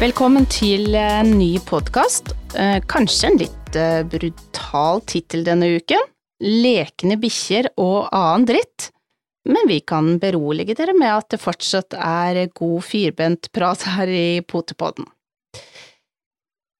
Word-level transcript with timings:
Velkommen 0.00 0.46
til 0.48 0.94
en 0.96 1.34
ny 1.36 1.58
podkast. 1.60 2.30
Kanskje 2.88 3.26
en 3.28 3.34
litt 3.36 3.74
eh, 3.76 3.98
brutal 4.08 5.02
tittel 5.04 5.42
denne 5.44 5.66
uken. 5.76 6.06
Lekende 6.40 7.18
bikkjer 7.20 7.68
og 7.76 8.06
annen 8.08 8.46
dritt. 8.48 8.86
Men 9.44 9.68
vi 9.68 9.76
kan 9.84 10.14
berolige 10.22 10.78
dere 10.78 10.94
med 10.96 11.12
at 11.18 11.28
det 11.34 11.42
fortsatt 11.42 11.98
er 12.00 12.46
god 12.56 12.80
firbent 12.88 13.50
prat 13.52 13.84
her 13.92 14.08
i 14.08 14.40
Potepodden. 14.40 15.04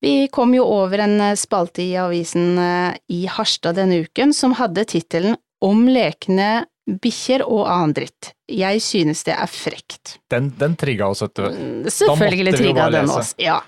Vi 0.01 0.15
kom 0.33 0.57
jo 0.57 0.65
over 0.65 1.05
en 1.05 1.21
spalte 1.37 1.85
i 1.85 1.99
avisen 2.01 2.57
eh, 2.57 2.97
i 3.13 3.27
Harstad 3.29 3.77
denne 3.77 4.01
uken 4.01 4.33
som 4.33 4.57
hadde 4.57 4.89
tittelen 4.97 5.37
Om 5.61 5.91
lekende 5.93 6.70
bikkjer 6.99 7.45
og 7.47 7.67
annen 7.71 7.93
dritt. 7.97 8.33
Jeg 8.51 8.81
synes 8.83 9.23
det 9.27 9.35
er 9.37 9.47
frekt. 9.51 10.17
Den, 10.33 10.51
den 10.59 10.75
trigga 10.81 11.07
oss, 11.13 11.23
vet 11.23 11.35
du. 11.39 11.45
Mm, 11.51 11.85
Selvfølgelig 11.93 12.53
vi 12.53 12.57
jo 12.57 12.63
trigga 12.65 12.89
den 12.95 13.11
oss, 13.15 13.35
ja. 13.39 13.61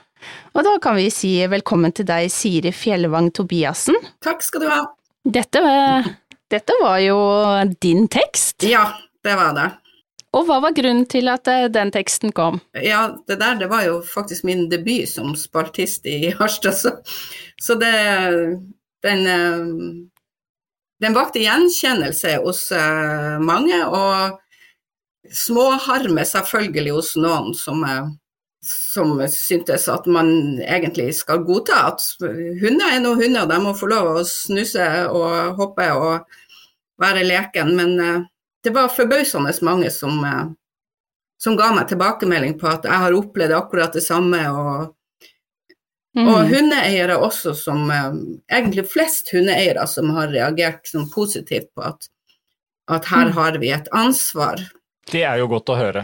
Og 0.54 0.62
da 0.66 0.76
kan 0.82 0.94
vi 0.98 1.08
si 1.10 1.34
velkommen 1.50 1.92
til 1.94 2.06
deg, 2.06 2.28
Siri 2.30 2.70
Fjellvang 2.74 3.32
Tobiassen. 3.34 3.96
Takk 4.22 4.42
skal 4.46 4.62
du 4.62 4.68
ha. 4.70 4.80
Dette, 5.24 5.62
var- 5.62 6.08
dette 6.50 6.76
var 6.82 6.98
jo 7.02 7.16
din 7.82 8.08
tekst, 8.10 8.62
Ja, 8.66 8.88
det 9.24 9.34
var 9.38 9.54
det. 9.54 9.68
og 10.34 10.46
hva 10.48 10.60
var 10.64 10.72
grunnen 10.72 11.06
til 11.06 11.28
at 11.28 11.46
eh, 11.48 11.66
den 11.68 11.90
teksten 11.92 12.32
kom? 12.32 12.60
Ja, 12.74 13.16
det 13.28 13.38
der 13.40 13.54
det 13.60 13.68
var 13.70 13.82
jo 13.84 14.00
faktisk 14.02 14.44
min 14.48 14.68
debut 14.70 15.08
som 15.10 15.34
spaltist 15.36 16.06
i 16.06 16.30
Harstad, 16.38 16.74
så, 16.74 16.94
så 17.60 17.74
det 17.78 17.92
Den 19.02 19.26
eh, 19.26 19.58
den 21.02 21.14
vakte 21.16 21.42
gjenkjennelse 21.42 22.36
hos 22.44 22.68
eh, 22.76 23.38
mange, 23.42 23.78
og 23.86 24.38
småharme 25.34 26.24
selvfølgelig 26.26 26.94
hos 26.94 27.14
noen 27.18 27.50
som, 27.58 27.82
eh, 27.86 28.06
som 28.62 29.16
syntes 29.30 29.88
at 29.90 30.06
man 30.06 30.60
egentlig 30.62 31.10
skal 31.18 31.42
godta 31.46 31.88
at 31.90 32.06
hunder 32.22 32.94
er 32.94 33.02
nå 33.02 33.16
hunder, 33.18 33.48
de 33.50 33.58
må 33.64 33.74
få 33.78 33.90
lov 33.90 34.12
å 34.20 34.26
snuse 34.28 34.86
og 35.10 35.58
hoppe 35.58 35.88
og 35.96 36.38
være 37.02 37.26
leken, 37.26 37.74
men 37.78 37.98
eh, 37.98 38.24
det 38.62 38.70
var 38.74 38.92
forbausende 38.94 39.50
mange 39.66 39.90
som, 39.90 40.20
som 41.42 41.56
ga 41.58 41.72
meg 41.74 41.88
tilbakemelding 41.90 42.54
på 42.60 42.68
at 42.70 42.84
jeg 42.86 43.02
har 43.04 43.16
opplevd 43.18 43.56
akkurat 43.56 43.96
det 43.98 44.04
samme, 44.06 44.38
og 44.54 44.92
Mm. 46.14 46.26
og 46.28 46.50
hundeeiere 46.50 47.14
også 47.16 47.54
som 47.56 47.86
eh, 47.90 48.12
Egentlig 48.52 48.82
flest 48.92 49.30
hundeeiere 49.32 49.86
som 49.88 50.10
har 50.12 50.28
reagert 50.28 50.84
sånn 50.90 51.06
positivt 51.08 51.70
på 51.74 51.86
at, 51.88 52.08
at 52.92 53.06
her 53.08 53.30
Mm. 53.30 53.32
har 53.38 53.56
vi 53.62 53.70
et 53.72 53.88
ansvar. 53.96 54.60
Det 55.10 55.22
er 55.24 55.38
jo 55.40 55.46
godt 55.48 55.72
å 55.72 55.76
høre. 55.78 56.02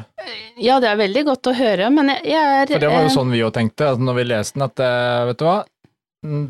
Ja, 0.56 0.78
det 0.80 0.88
er 0.88 0.96
veldig 0.96 1.24
godt 1.28 1.46
å 1.46 1.54
høre, 1.54 1.90
men 1.92 2.08
jeg, 2.08 2.22
jeg 2.24 2.62
er 2.62 2.66
For 2.72 2.78
det 2.86 2.88
var 2.90 3.04
jo 3.04 3.10
eh, 3.10 3.16
sånn 3.18 3.30
vi 3.30 3.42
jo 3.42 3.50
tenkte 3.54 3.90
altså 3.90 4.02
når 4.08 4.16
vi 4.16 4.24
leste 4.30 4.56
den, 4.56 4.64
at 4.70 4.80
eh, 4.80 5.26
vet 5.28 5.38
du 5.38 5.44
hva, 5.44 5.58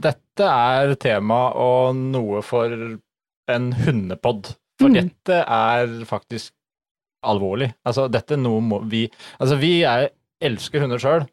dette 0.07 0.47
er 0.49 0.95
tema 1.03 1.41
og 1.59 1.97
noe 1.99 2.41
for 2.47 2.73
en 3.49 3.73
hundepod. 3.73 4.55
For 4.79 4.89
Mm. 4.89 4.95
dette 4.95 5.41
er 5.43 5.91
faktisk 6.07 6.53
alvorlig. 7.27 7.73
Altså, 7.85 8.07
dette 8.09 8.37
er 8.37 8.39
noe 8.39 8.61
må 8.63 8.79
vi 8.89 9.09
Altså, 9.41 9.59
vi 9.59 9.83
er, 9.83 10.11
elsker 10.41 10.81
hunder 10.85 11.03
sjøl. 11.03 11.27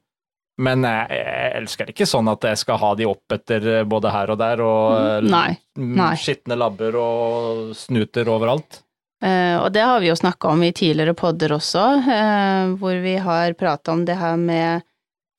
Men 0.58 0.86
jeg, 0.88 1.20
elsker 1.60 1.90
ikke 1.92 2.06
sånn 2.08 2.30
at 2.32 2.46
jeg 2.48 2.58
skal 2.62 2.78
ha 2.80 2.94
de 2.96 3.06
opp 3.10 3.34
etter 3.36 3.84
både 3.92 4.12
her 4.14 4.32
og 4.32 4.38
der, 4.40 4.62
og 4.64 5.24
Mm, 5.26 5.30
Nei. 5.34 5.58
mm, 5.78 5.96
nei. 5.98 6.14
skitne 6.16 6.56
labber 6.56 6.96
og 6.96 7.76
snuter 7.76 8.30
overalt. 8.32 8.82
Eh, 9.24 9.58
og 9.60 9.72
det 9.74 9.82
har 9.84 10.00
vi 10.00 10.08
jo 10.12 10.16
snakka 10.16 10.52
om 10.54 10.64
i 10.64 10.72
tidligere 10.76 11.16
podder 11.16 11.56
også, 11.56 11.84
eh, 12.08 12.74
hvor 12.80 12.96
vi 13.04 13.16
har 13.18 13.54
prata 13.60 13.92
om 13.92 14.06
det 14.06 14.16
her 14.20 14.36
med 14.38 14.84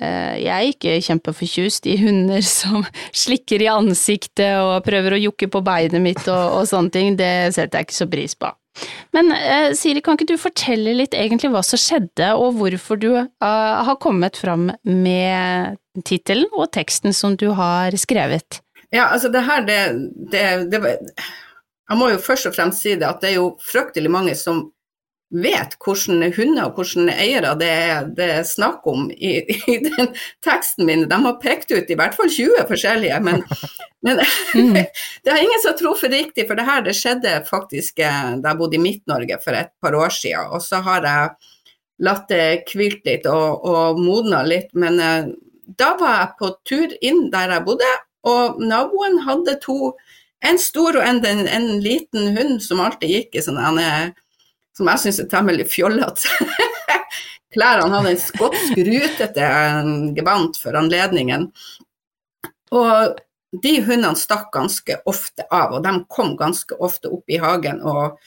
eh, 0.00 0.36
Jeg 0.42 0.52
er 0.52 0.70
ikke 0.72 1.00
kjempeforkjust 1.00 1.86
i 1.86 1.96
hunder 2.00 2.40
som 2.60 2.84
slikker 3.12 3.62
i 3.62 3.68
ansiktet 3.72 4.58
og 4.60 4.84
prøver 4.84 5.16
å 5.16 5.22
jukke 5.28 5.48
på 5.48 5.62
beinet 5.64 6.02
mitt 6.02 6.24
og, 6.28 6.60
og 6.60 6.66
sånne 6.68 6.90
ting, 6.92 7.16
det 7.16 7.54
setter 7.54 7.78
jeg 7.80 7.88
ikke 7.88 8.00
så 8.00 8.08
pris 8.10 8.34
på. 8.36 8.50
Men 9.16 9.32
eh, 9.32 9.70
Siri, 9.78 10.02
kan 10.04 10.18
ikke 10.18 10.28
du 10.34 10.40
fortelle 10.40 10.94
litt 10.96 11.16
egentlig 11.16 11.50
hva 11.54 11.62
som 11.64 11.80
skjedde, 11.80 12.32
og 12.36 12.58
hvorfor 12.60 13.00
du 13.00 13.10
eh, 13.16 13.26
har 13.88 13.98
kommet 14.02 14.38
fram 14.40 14.70
med 14.84 15.80
tittelen 16.06 16.48
og 16.52 16.70
teksten 16.76 17.16
som 17.16 17.38
du 17.40 17.48
har 17.56 17.96
skrevet? 18.00 18.60
Ja, 18.94 19.08
altså 19.10 19.32
det 19.32 19.42
her, 19.46 19.64
det, 19.66 19.80
det, 20.32 20.46
det 20.70 20.80
Jeg 20.86 21.98
må 21.98 22.10
jo 22.12 22.22
først 22.22 22.48
og 22.50 22.54
fremst 22.54 22.84
si 22.84 22.94
det 22.94 23.08
at 23.08 23.22
det 23.22 23.32
er 23.32 23.40
jo 23.40 23.54
fryktelig 23.62 24.12
mange 24.12 24.36
som 24.38 24.66
vet 25.34 25.74
hvordan 25.82 26.22
hunder 26.36 26.68
og 26.68 26.78
hvordan 26.78 27.08
eiere 27.10 27.54
det 27.58 27.68
er, 27.68 28.06
det 28.14 28.28
er 28.38 28.44
snakk 28.46 28.86
om 28.86 29.08
i, 29.10 29.40
i 29.66 29.78
den 29.82 30.12
teksten 30.44 30.86
min. 30.86 31.06
De 31.10 31.18
har 31.24 31.40
pekt 31.42 31.72
ut 31.74 31.90
i 31.90 31.96
hvert 31.98 32.14
fall 32.14 32.30
20 32.30 32.62
forskjellige, 32.68 33.18
men, 33.26 33.42
men 34.06 34.20
det 35.26 35.32
er 35.32 35.42
ingen 35.42 35.64
som 35.64 35.74
tror 35.78 35.98
for 35.98 36.12
riktig, 36.12 36.46
for 36.46 36.58
det 36.58 36.68
her 36.68 36.84
det 36.86 36.94
skjedde 36.98 37.40
faktisk 37.50 37.98
eh, 37.98 38.36
da 38.38 38.52
jeg 38.52 38.60
bodde 38.60 38.78
i 38.78 38.82
Midt-Norge 38.82 39.40
for 39.42 39.58
et 39.58 39.72
par 39.82 39.98
år 39.98 40.14
siden. 40.14 40.52
Og 40.54 40.62
så 40.62 40.80
har 40.86 41.06
jeg 41.06 41.54
latt 42.06 42.28
det 42.30 42.66
kvilt 42.68 43.06
litt 43.08 43.26
og, 43.30 43.64
og 43.66 43.98
modna 43.98 44.44
litt, 44.46 44.70
men 44.78 45.00
eh, 45.02 45.32
da 45.66 45.96
var 45.98 46.20
jeg 46.20 46.36
på 46.38 46.52
tur 46.68 46.92
inn 47.02 47.26
der 47.32 47.56
jeg 47.56 47.66
bodde, 47.66 47.88
og 48.26 48.60
naboen 48.62 49.20
hadde 49.26 49.56
to, 49.62 49.96
en 50.46 50.58
stor 50.60 50.98
og 51.00 51.02
en, 51.02 51.18
en, 51.26 51.46
en 51.50 51.68
liten 51.82 52.36
hund 52.36 52.60
som 52.62 52.82
alltid 52.84 53.10
gikk 53.10 53.38
i 53.38 53.42
sånn 53.42 53.58
en, 53.58 53.80
eh, 53.82 54.25
som 54.76 54.90
jeg 54.92 55.02
syns 55.02 55.20
er 55.22 55.30
temmelig 55.32 55.68
fjollete. 55.72 56.48
Klærne 57.56 57.88
hadde 57.94 58.12
en 58.12 58.20
skotsk 58.20 58.76
rutete 58.84 59.46
gevant 60.16 60.58
for 60.60 60.76
anledningen. 60.76 61.48
Og 62.76 63.16
de 63.62 63.76
hundene 63.86 64.18
stakk 64.18 64.50
ganske 64.54 64.98
ofte 65.08 65.46
av, 65.54 65.78
og 65.78 65.84
de 65.86 65.94
kom 66.12 66.34
ganske 66.36 66.76
ofte 66.82 67.08
opp 67.14 67.30
i 67.32 67.40
hagen 67.40 67.80
og, 67.86 68.18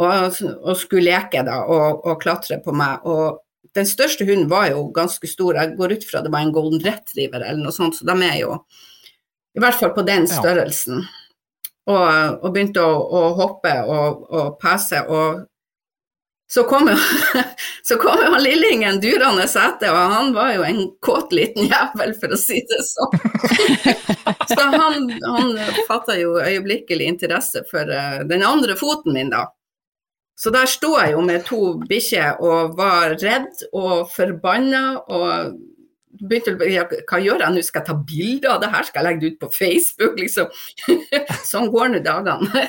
og, 0.00 0.40
og 0.56 0.74
skulle 0.80 1.12
leke 1.12 1.44
da, 1.46 1.60
og, 1.70 2.02
og 2.02 2.22
klatre 2.24 2.58
på 2.64 2.74
meg. 2.74 3.04
Og 3.06 3.74
den 3.76 3.86
største 3.86 4.26
hunden 4.26 4.48
var 4.50 4.72
jo 4.72 4.88
ganske 4.94 5.28
stor, 5.30 5.60
jeg 5.60 5.76
går 5.78 5.98
ut 5.98 6.08
fra 6.08 6.24
det 6.24 6.32
var 6.34 6.46
en 6.46 6.54
golden 6.54 6.82
retriever 6.82 7.44
eller 7.44 7.62
noe 7.62 7.76
sånt, 7.76 7.98
så 7.98 8.08
de 8.08 8.16
er 8.26 8.40
jo 8.42 8.58
i 9.54 9.62
hvert 9.62 9.78
fall 9.78 9.92
på 9.94 10.02
den 10.06 10.26
størrelsen. 10.30 11.04
Og, 11.84 12.06
og 12.40 12.48
begynte 12.54 12.80
å, 12.80 12.96
å 12.96 13.24
hoppe 13.36 13.74
og 13.84 14.54
pese, 14.58 15.02
og 15.04 15.44
så 16.52 16.62
kom 16.68 16.88
jo, 16.88 16.96
så 17.88 17.96
kom 17.96 18.20
jo 18.20 18.30
han 18.34 18.42
lillingen 18.44 19.00
durende 19.02 19.46
etter, 19.48 19.90
og 19.90 20.12
han 20.12 20.32
var 20.36 20.52
jo 20.54 20.64
en 20.68 20.80
kåt 21.04 21.32
liten 21.32 21.68
jævel, 21.70 22.14
for 22.20 22.34
å 22.34 22.38
si 22.38 22.60
det 22.68 22.80
sånn. 22.86 23.18
Så 24.48 24.60
han, 24.60 25.06
han 25.24 25.54
fatta 25.88 26.18
jo 26.18 26.34
øyeblikkelig 26.36 27.06
interesse 27.08 27.62
for 27.70 27.88
eh, 27.88 28.20
den 28.28 28.44
andre 28.44 28.76
foten 28.76 29.16
min, 29.16 29.32
da. 29.32 29.46
Så 30.36 30.52
der 30.52 30.68
sto 30.68 30.92
jeg 30.98 31.14
jo 31.14 31.22
med 31.24 31.46
to 31.48 31.60
bikkjer 31.88 32.42
og 32.44 32.74
var 32.78 33.14
redd 33.22 33.64
og 33.72 34.10
forbanna 34.12 34.82
og 35.06 35.54
begynte 36.20 36.54
å 36.58 36.70
ja, 36.70 36.84
Hva 37.08 37.20
gjør 37.22 37.44
jeg 37.44 37.54
nå, 37.54 37.62
skal 37.64 37.82
jeg 37.82 37.88
ta 37.88 37.96
bilder 38.10 38.54
av 38.54 38.62
det 38.62 38.70
her, 38.74 38.88
skal 38.88 39.00
jeg 39.00 39.08
legge 39.08 39.22
det 39.22 39.32
ut 39.32 39.40
på 39.44 39.52
Facebook, 39.54 40.18
liksom? 40.20 40.50
Sånn 41.50 41.70
går 41.72 41.94
nå 41.94 42.02
dagene. 42.04 42.66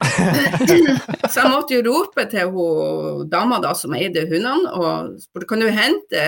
Så 1.32 1.40
jeg 1.40 1.50
måtte 1.50 1.76
jo 1.76 1.84
rope 1.86 2.26
til 2.30 2.50
hun 2.52 3.28
dama 3.32 3.58
da 3.64 3.72
som 3.78 3.94
eide 3.96 4.26
hundene 4.28 4.72
og 4.76 5.16
spurte 5.22 5.48
kan 5.50 5.62
du 5.62 5.68
hente 5.72 6.24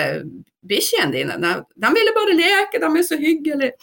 bikkjene 0.68 1.14
dine. 1.14 1.38
Nei, 1.40 1.56
De 1.76 1.94
ville 1.94 2.14
bare 2.16 2.36
leke, 2.36 2.80
de 2.80 2.88
er 2.88 3.06
så 3.06 3.18
hyggelige. 3.20 3.76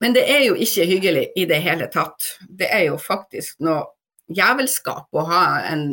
Men 0.00 0.16
det 0.16 0.24
er 0.32 0.46
jo 0.46 0.56
ikke 0.56 0.88
hyggelig 0.88 1.26
i 1.36 1.44
det 1.48 1.60
hele 1.60 1.90
tatt. 1.92 2.32
Det 2.48 2.70
er 2.72 2.86
jo 2.88 2.96
faktisk 3.00 3.60
noe 3.64 3.84
jævelskap 4.30 5.10
å 5.12 5.26
ha 5.28 5.42
en 5.72 5.84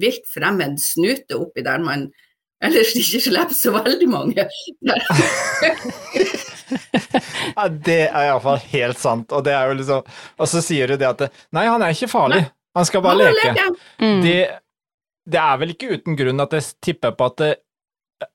vilt 0.00 0.26
fremmed 0.30 0.78
snute 0.82 1.38
oppi 1.40 1.64
der 1.66 1.80
man 1.82 2.06
ellers 2.64 2.92
ikke 2.96 3.22
slipper 3.24 3.56
så 3.56 3.72
veldig 3.74 4.08
mange. 4.12 4.46
Ja, 7.56 7.66
det 7.68 8.00
er 8.08 8.28
iallfall 8.28 8.60
helt 8.72 9.00
sant. 9.00 9.32
Og, 9.32 9.44
det 9.46 9.54
er 9.56 9.70
jo 9.70 9.76
liksom, 9.78 10.14
og 10.36 10.50
så 10.50 10.62
sier 10.64 10.92
du 10.92 10.98
det 11.00 11.08
at 11.08 11.26
Nei, 11.56 11.66
han 11.68 11.82
er 11.84 11.94
ikke 11.94 12.10
farlig. 12.10 12.42
Han 12.76 12.88
skal 12.88 13.04
bare 13.04 13.28
han 13.28 13.36
leke. 13.36 13.52
leke. 13.54 13.68
Mm. 14.02 14.18
Det, 14.24 14.40
det 15.32 15.40
er 15.42 15.62
vel 15.62 15.72
ikke 15.72 15.94
uten 15.94 16.18
grunn 16.18 16.44
at 16.44 16.56
jeg 16.56 16.68
tipper 16.84 17.14
på 17.16 17.30
at 17.30 17.38
det, 17.40 17.52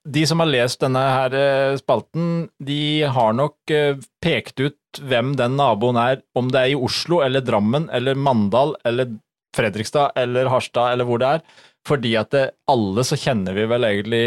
de 0.05 0.23
som 0.29 0.41
har 0.41 0.49
lest 0.49 0.81
denne 0.83 1.01
her 1.01 1.35
eh, 1.37 1.79
spalten, 1.79 2.47
de 2.61 3.01
har 3.09 3.33
nok 3.37 3.73
eh, 3.73 4.01
pekt 4.21 4.61
ut 4.61 5.01
hvem 5.01 5.33
den 5.39 5.57
naboen 5.57 5.97
er, 5.97 6.21
om 6.37 6.51
det 6.51 6.61
er 6.61 6.73
i 6.73 6.77
Oslo 6.77 7.21
eller 7.25 7.43
Drammen 7.45 7.87
eller 7.93 8.17
Mandal 8.17 8.75
eller 8.85 9.15
Fredrikstad 9.55 10.13
eller 10.19 10.49
Harstad 10.51 10.93
eller 10.93 11.07
hvor 11.07 11.21
det 11.21 11.35
er. 11.37 11.45
Fordi 11.87 12.13
at 12.19 12.29
det, 12.33 12.43
alle 12.69 13.05
så 13.07 13.17
kjenner 13.17 13.57
vi 13.57 13.65
vel 13.69 13.87
egentlig 13.87 14.25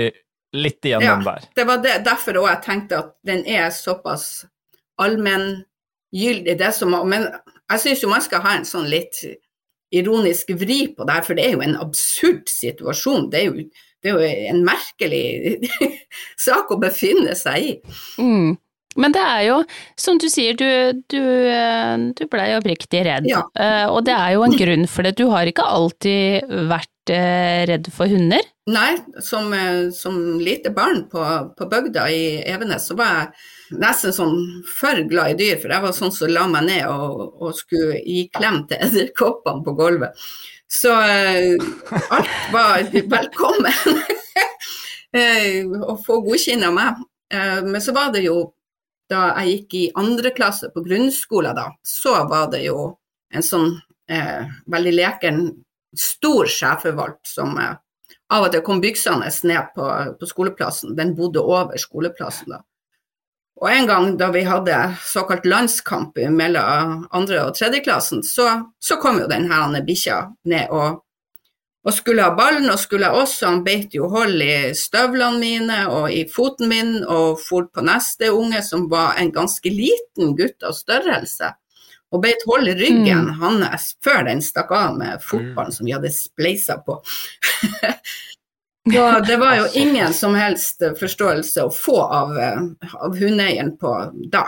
litt 0.55 0.87
igjen 0.87 1.03
Ja. 1.03 1.17
den 1.17 1.25
der. 1.27 1.47
Det 1.57 1.67
var 1.69 1.81
det, 1.85 1.95
derfor 2.07 2.39
òg 2.41 2.49
jeg 2.49 2.63
tenkte 2.65 2.99
at 3.03 3.15
den 3.27 3.45
er 3.47 3.71
såpass 3.75 4.45
allmenngyldig. 5.03 6.59
Det 6.59 6.73
som, 6.75 6.95
men 7.09 7.29
jeg 7.71 7.81
syns 7.83 8.03
jo 8.05 8.13
man 8.13 8.23
skal 8.25 8.45
ha 8.45 8.57
en 8.59 8.69
sånn 8.69 8.89
litt 8.91 9.19
ironisk 9.95 10.51
vri 10.59 10.89
på 10.95 11.07
det 11.07 11.15
her, 11.19 11.27
for 11.27 11.39
det 11.39 11.47
er 11.47 11.57
jo 11.57 11.65
en 11.67 11.77
absurd 11.83 12.49
situasjon. 12.51 13.31
Det 13.33 13.41
er 13.43 13.51
jo 13.51 13.67
det 14.05 14.11
er 14.13 14.19
jo 14.21 14.49
en 14.53 14.59
merkelig 14.67 15.71
sak 16.47 16.69
å 16.75 16.77
befinne 16.83 17.33
seg 17.39 17.69
i. 17.71 17.71
Mm. 18.21 18.51
Men 19.01 19.15
det 19.15 19.23
er 19.23 19.43
jo, 19.49 19.61
som 19.99 20.19
du 20.23 20.29
sier, 20.31 20.57
du, 20.59 21.03
du, 21.11 21.23
du 22.15 22.25
blei 22.31 22.53
oppriktig 22.59 23.03
redd. 23.07 23.27
Ja. 23.29 23.43
Eh, 23.59 23.87
og 23.91 24.05
det 24.07 24.15
er 24.15 24.35
jo 24.37 24.45
en 24.47 24.57
grunn 24.59 24.87
for 24.91 25.07
det. 25.07 25.17
Du 25.19 25.27
har 25.33 25.49
ikke 25.51 25.67
alltid 25.67 26.55
vært 26.71 27.13
eh, 27.15 27.65
redd 27.71 27.91
for 27.95 28.11
hunder. 28.11 28.45
Nei, 28.71 28.93
som, 29.25 29.51
eh, 29.53 29.91
som 29.95 30.17
lite 30.41 30.73
barn 30.75 31.05
på, 31.11 31.25
på 31.59 31.69
bygda 31.71 32.07
i 32.13 32.25
Evenes, 32.55 32.89
så 32.89 32.97
var 32.99 33.19
jeg 33.19 33.79
nesten 33.83 34.15
sånn 34.15 34.39
for 34.79 35.03
glad 35.11 35.35
i 35.35 35.39
dyr, 35.43 35.61
for 35.61 35.75
jeg 35.75 35.85
var 35.85 35.97
sånn 35.97 36.15
som 36.15 36.33
la 36.33 36.47
meg 36.51 36.69
ned 36.71 36.87
og, 36.89 37.39
og 37.43 37.55
skulle 37.59 38.01
gi 38.01 38.29
klem 38.35 38.63
til 38.71 38.83
edderkoppene 38.87 39.65
på 39.67 39.77
gulvet. 39.79 40.27
Så 40.75 40.91
alt 40.91 42.39
var 42.51 42.87
velkommen 42.91 43.99
å 45.93 45.95
få 46.03 46.17
godkjenne 46.25 46.71
av 46.71 46.75
meg. 46.75 47.05
Men 47.69 47.79
så 47.85 47.95
var 47.95 48.11
det 48.15 48.25
jo 48.25 48.41
da 49.11 49.29
jeg 49.41 49.55
gikk 49.55 49.75
i 49.79 49.85
andre 50.01 50.33
klasse 50.35 50.71
på 50.75 50.83
grunnskolen, 50.85 51.57
da, 51.57 51.69
så 51.85 52.17
var 52.31 52.51
det 52.53 52.65
jo 52.67 52.95
en 53.35 53.45
sånn 53.45 53.73
eh, 54.11 54.45
veldig 54.71 54.95
leken, 54.95 55.41
stor 55.95 56.49
schæfervalp 56.51 57.21
som 57.29 57.59
eh, 57.61 57.77
av 58.35 58.47
og 58.47 58.55
til 58.55 58.65
kom 58.67 58.81
byksende 58.83 59.29
ned 59.47 59.75
på, 59.77 59.89
på 60.19 60.29
skoleplassen. 60.29 60.97
Den 60.99 61.15
bodde 61.19 61.43
over 61.45 61.79
skoleplassen 61.79 62.57
da. 62.57 62.63
Og 63.63 63.71
en 63.71 63.87
gang 63.87 64.17
da 64.19 64.31
vi 64.35 64.43
hadde 64.43 64.77
såkalt 65.07 65.45
landskamp 65.47 66.19
mellom 66.35 67.05
andre 67.15 67.45
og 67.47 67.55
tredje 67.55 67.85
klassen, 67.85 68.25
så, 68.27 68.49
så 68.83 68.99
kom 69.03 69.21
jo 69.23 69.31
denne 69.31 69.83
bikkja 69.87 70.25
ned 70.51 70.73
og, 70.75 71.04
og 71.85 71.93
skulle 71.93 72.25
ha 72.25 72.33
ballen, 72.37 72.71
og 72.73 72.81
skulle 72.81 73.11
ha 73.11 73.23
oss. 73.23 73.37
Han 73.45 73.63
beit 73.65 73.95
jo 73.95 74.09
hold 74.13 74.41
i 74.43 74.73
støvlene 74.77 75.41
mine 75.41 75.81
og 75.93 76.09
i 76.13 76.25
foten 76.31 76.71
min, 76.71 76.95
og 77.05 77.43
for 77.45 77.69
på 77.69 77.85
neste 77.85 78.31
unge, 78.33 78.63
som 78.65 78.89
var 78.91 79.19
en 79.21 79.33
ganske 79.35 79.71
liten 79.71 80.33
gutt 80.39 80.65
av 80.65 80.77
størrelse. 80.77 81.53
Og 82.15 82.23
beit 82.23 82.45
hold 82.47 82.71
i 82.71 82.77
ryggen 82.79 83.29
hans 83.41 83.91
før 84.05 84.23
den 84.29 84.41
stakk 84.45 84.71
av 84.73 84.97
med 84.97 85.23
fotballen 85.25 85.75
som 85.75 85.89
vi 85.89 85.97
hadde 85.97 86.13
spleisa 86.15 86.79
på. 86.87 87.01
Så 88.95 89.05
det 89.25 89.37
var 89.41 89.57
jo 89.57 89.69
ingen 89.81 90.13
som 90.13 90.35
helst 90.37 90.83
forståelse 91.01 91.65
å 91.65 91.73
få 91.73 91.97
av, 92.05 92.37
av 93.01 93.17
hundeeieren 93.17 93.73
på 93.81 93.93
da. 94.33 94.45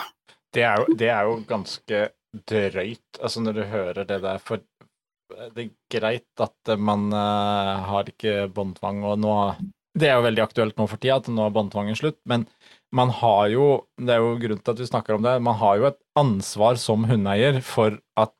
Det 0.52 0.62
er, 0.62 0.82
jo, 0.82 0.96
det 1.00 1.08
er 1.08 1.28
jo 1.28 1.38
ganske 1.48 2.02
drøyt, 2.46 3.20
altså 3.20 3.40
når 3.40 3.56
du 3.56 3.62
hører 3.70 4.04
det 4.08 4.20
der, 4.24 4.40
for 4.44 4.60
det 5.54 5.64
er 5.66 5.72
greit 5.92 6.42
at 6.42 6.72
man 6.80 7.08
eh, 7.12 7.72
har 7.90 8.08
ikke 8.10 8.46
båndtvang, 8.56 9.02
og 9.04 9.18
nå 9.22 9.34
Det 9.96 10.08
er 10.10 10.18
jo 10.18 10.24
veldig 10.26 10.42
aktuelt 10.44 10.76
nå 10.76 10.86
for 10.90 11.00
tida, 11.00 11.16
at 11.20 11.28
nå 11.32 11.46
er 11.46 11.54
båndtvangen 11.54 11.96
slutt, 11.96 12.18
men 12.28 12.46
man 12.92 13.10
har 13.10 13.48
jo 13.52 13.66
Det 14.00 14.14
er 14.14 14.20
jo 14.24 14.36
grunnen 14.40 14.62
til 14.64 14.74
at 14.74 14.80
vi 14.82 14.88
snakker 14.90 15.16
om 15.16 15.22
det, 15.26 15.36
man 15.42 15.58
har 15.60 15.76
jo 15.80 15.88
et 15.90 15.98
ansvar 16.16 16.76
som 16.80 17.04
hundeeier 17.08 17.60
for 17.64 17.98
at 18.16 18.32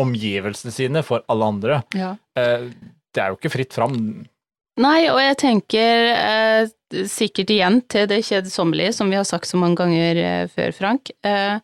omgivelsene 0.00 0.72
sine, 0.74 1.02
for 1.06 1.22
alle 1.30 1.50
andre 1.54 1.82
Ja. 1.94 2.16
eh, 2.36 2.70
Det 3.14 3.22
er 3.22 3.28
jo 3.30 3.36
ikke 3.38 3.52
fritt 3.52 3.72
fram. 3.74 4.26
Nei, 4.76 5.06
og 5.06 5.20
jeg 5.22 5.36
tenker 5.38 6.08
eh, 6.10 7.04
sikkert 7.06 7.50
igjen 7.54 7.76
til 7.86 8.08
det 8.10 8.24
kjedsommelige, 8.26 8.92
som 8.96 9.10
vi 9.10 9.14
har 9.20 9.24
sagt 9.28 9.46
så 9.46 9.56
mange 9.60 9.78
ganger 9.78 10.18
eh, 10.18 10.46
før, 10.50 10.72
Frank. 10.74 11.12
Eh, 11.22 11.60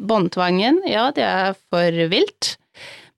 Båndtvangen, 0.00 0.78
ja, 0.88 1.10
det 1.10 1.24
er 1.26 1.56
for 1.68 1.98
vilt. 2.12 2.54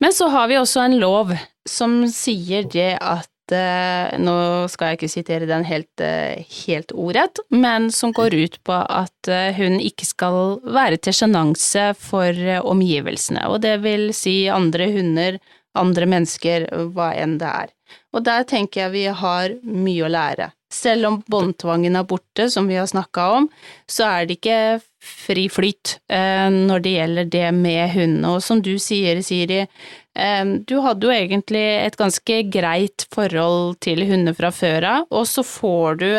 Men 0.03 0.13
så 0.13 0.27
har 0.29 0.49
vi 0.49 0.59
også 0.59 0.81
en 0.83 0.97
lov 0.99 1.31
som 1.69 2.01
sier 2.11 2.67
det 2.67 2.97
at 2.99 3.55
eh, 3.55 4.17
Nå 4.19 4.35
skal 4.73 4.91
jeg 4.91 4.99
ikke 4.99 5.11
sitere 5.13 5.47
den 5.47 5.63
helt, 5.69 6.03
eh, 6.03 6.43
helt 6.65 6.91
ordrett, 6.91 7.39
men 7.55 7.87
som 7.95 8.11
går 8.17 8.35
ut 8.35 8.59
på 8.67 8.75
at 8.83 9.31
eh, 9.31 9.55
hun 9.55 9.79
ikke 9.79 10.09
skal 10.09 10.39
være 10.67 10.99
til 10.99 11.15
sjenanse 11.21 11.93
for 12.01 12.35
omgivelsene, 12.59 13.45
og 13.47 13.61
det 13.63 13.77
vil 13.85 14.11
si 14.17 14.49
andre 14.51 14.91
hunder, 14.91 15.39
andre 15.79 16.09
mennesker, 16.11 16.67
hva 16.97 17.13
enn 17.23 17.39
det 17.39 17.53
er. 17.63 17.71
Og 18.11 18.27
der 18.27 18.49
tenker 18.49 18.87
jeg 18.87 18.95
vi 18.97 19.07
har 19.23 19.55
mye 19.63 20.09
å 20.09 20.11
lære. 20.11 20.51
Selv 20.73 21.09
om 21.11 21.19
båndtvangen 21.29 21.99
er 21.99 22.07
borte, 22.09 22.49
som 22.51 22.69
vi 22.71 22.79
har 22.81 22.89
snakka 22.89 23.27
om, 23.39 23.49
så 23.91 24.07
er 24.09 24.29
det 24.29 24.39
ikke 24.39 24.61
fri 25.03 25.49
flyt 25.53 25.97
eh, 26.13 26.49
når 26.53 26.85
det 26.85 26.95
gjelder 26.95 27.29
det 27.35 27.49
med 27.57 27.91
hundene. 27.93 28.37
Og 28.37 28.45
som 28.45 28.63
du 28.65 28.73
sier, 28.81 29.21
Siri, 29.27 29.61
eh, 29.67 30.45
du 30.65 30.79
hadde 30.85 31.09
jo 31.09 31.13
egentlig 31.13 31.67
et 31.83 31.99
ganske 32.01 32.39
greit 32.55 33.07
forhold 33.13 33.77
til 33.85 34.07
hunder 34.09 34.37
fra 34.39 34.53
før 34.55 34.89
av, 34.95 35.07
og 35.11 35.29
så 35.29 35.45
får 35.47 36.01
du 36.01 36.11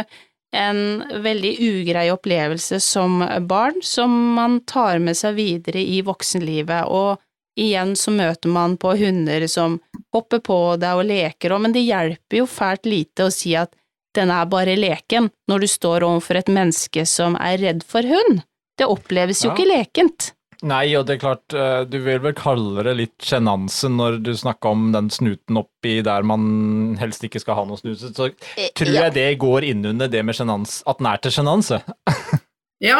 en 0.54 1.04
veldig 1.24 1.54
ugrei 1.66 2.08
opplevelse 2.14 2.78
som 2.84 3.24
barn 3.50 3.80
som 3.82 4.12
man 4.36 4.60
tar 4.70 5.02
med 5.02 5.18
seg 5.18 5.40
videre 5.40 5.82
i 5.82 6.04
voksenlivet, 6.06 6.86
og 6.94 7.18
igjen 7.60 7.96
så 7.98 8.14
møter 8.14 8.54
man 8.54 8.78
på 8.82 8.94
hunder 8.98 9.48
som 9.50 9.80
hopper 10.14 10.42
på 10.46 10.60
deg 10.82 11.00
og 11.00 11.08
leker, 11.10 11.54
og 11.54 11.66
men 11.66 11.74
det 11.74 11.86
hjelper 11.88 12.44
jo 12.44 12.50
fælt 12.50 12.86
lite 12.90 13.28
å 13.28 13.34
si 13.34 13.56
at 13.58 13.74
den 14.18 14.32
er 14.34 14.46
bare 14.50 14.76
leken, 14.80 15.30
når 15.50 15.64
du 15.66 15.68
står 15.72 16.06
overfor 16.08 16.40
et 16.40 16.52
menneske 16.54 17.06
som 17.10 17.36
er 17.42 17.58
redd 17.62 17.84
for 17.88 18.06
hund. 18.08 18.44
Det 18.80 18.88
oppleves 18.90 19.44
jo 19.44 19.52
Ja. 19.52 19.56
ikke 19.56 19.70
lekent. 19.70 20.32
Nei, 20.64 20.96
og 20.96 21.06
det 21.06 21.18
er 21.18 21.20
klart, 21.20 21.54
eh, 21.54 21.84
du 21.84 21.98
vil 22.00 22.20
vel 22.24 22.34
kalle 22.34 22.84
det 22.88 22.94
litt 22.96 23.18
sjenanse 23.20 23.90
når 23.92 24.22
du 24.24 24.32
snakker 24.32 24.72
om 24.72 24.92
den 24.94 25.10
snuten 25.12 25.58
oppi 25.60 25.98
der 26.02 26.24
man 26.24 26.96
helst 27.02 27.22
ikke 27.28 27.42
skal 27.44 27.56
ha 27.56 27.66
noe 27.68 27.76
snuse, 27.82 28.14
så 28.16 28.30
tror 28.72 28.94
jeg 28.94 29.14
det 29.14 29.28
går 29.40 29.68
inn 29.68 29.84
under 29.86 30.08
det 30.08 30.24
med 30.24 30.36
sjenans, 30.38 30.82
at 30.88 31.00
den 31.00 31.08
er 31.12 31.18
til 31.18 31.32
sjenanse. 31.32 31.82
Ja. 32.84 33.00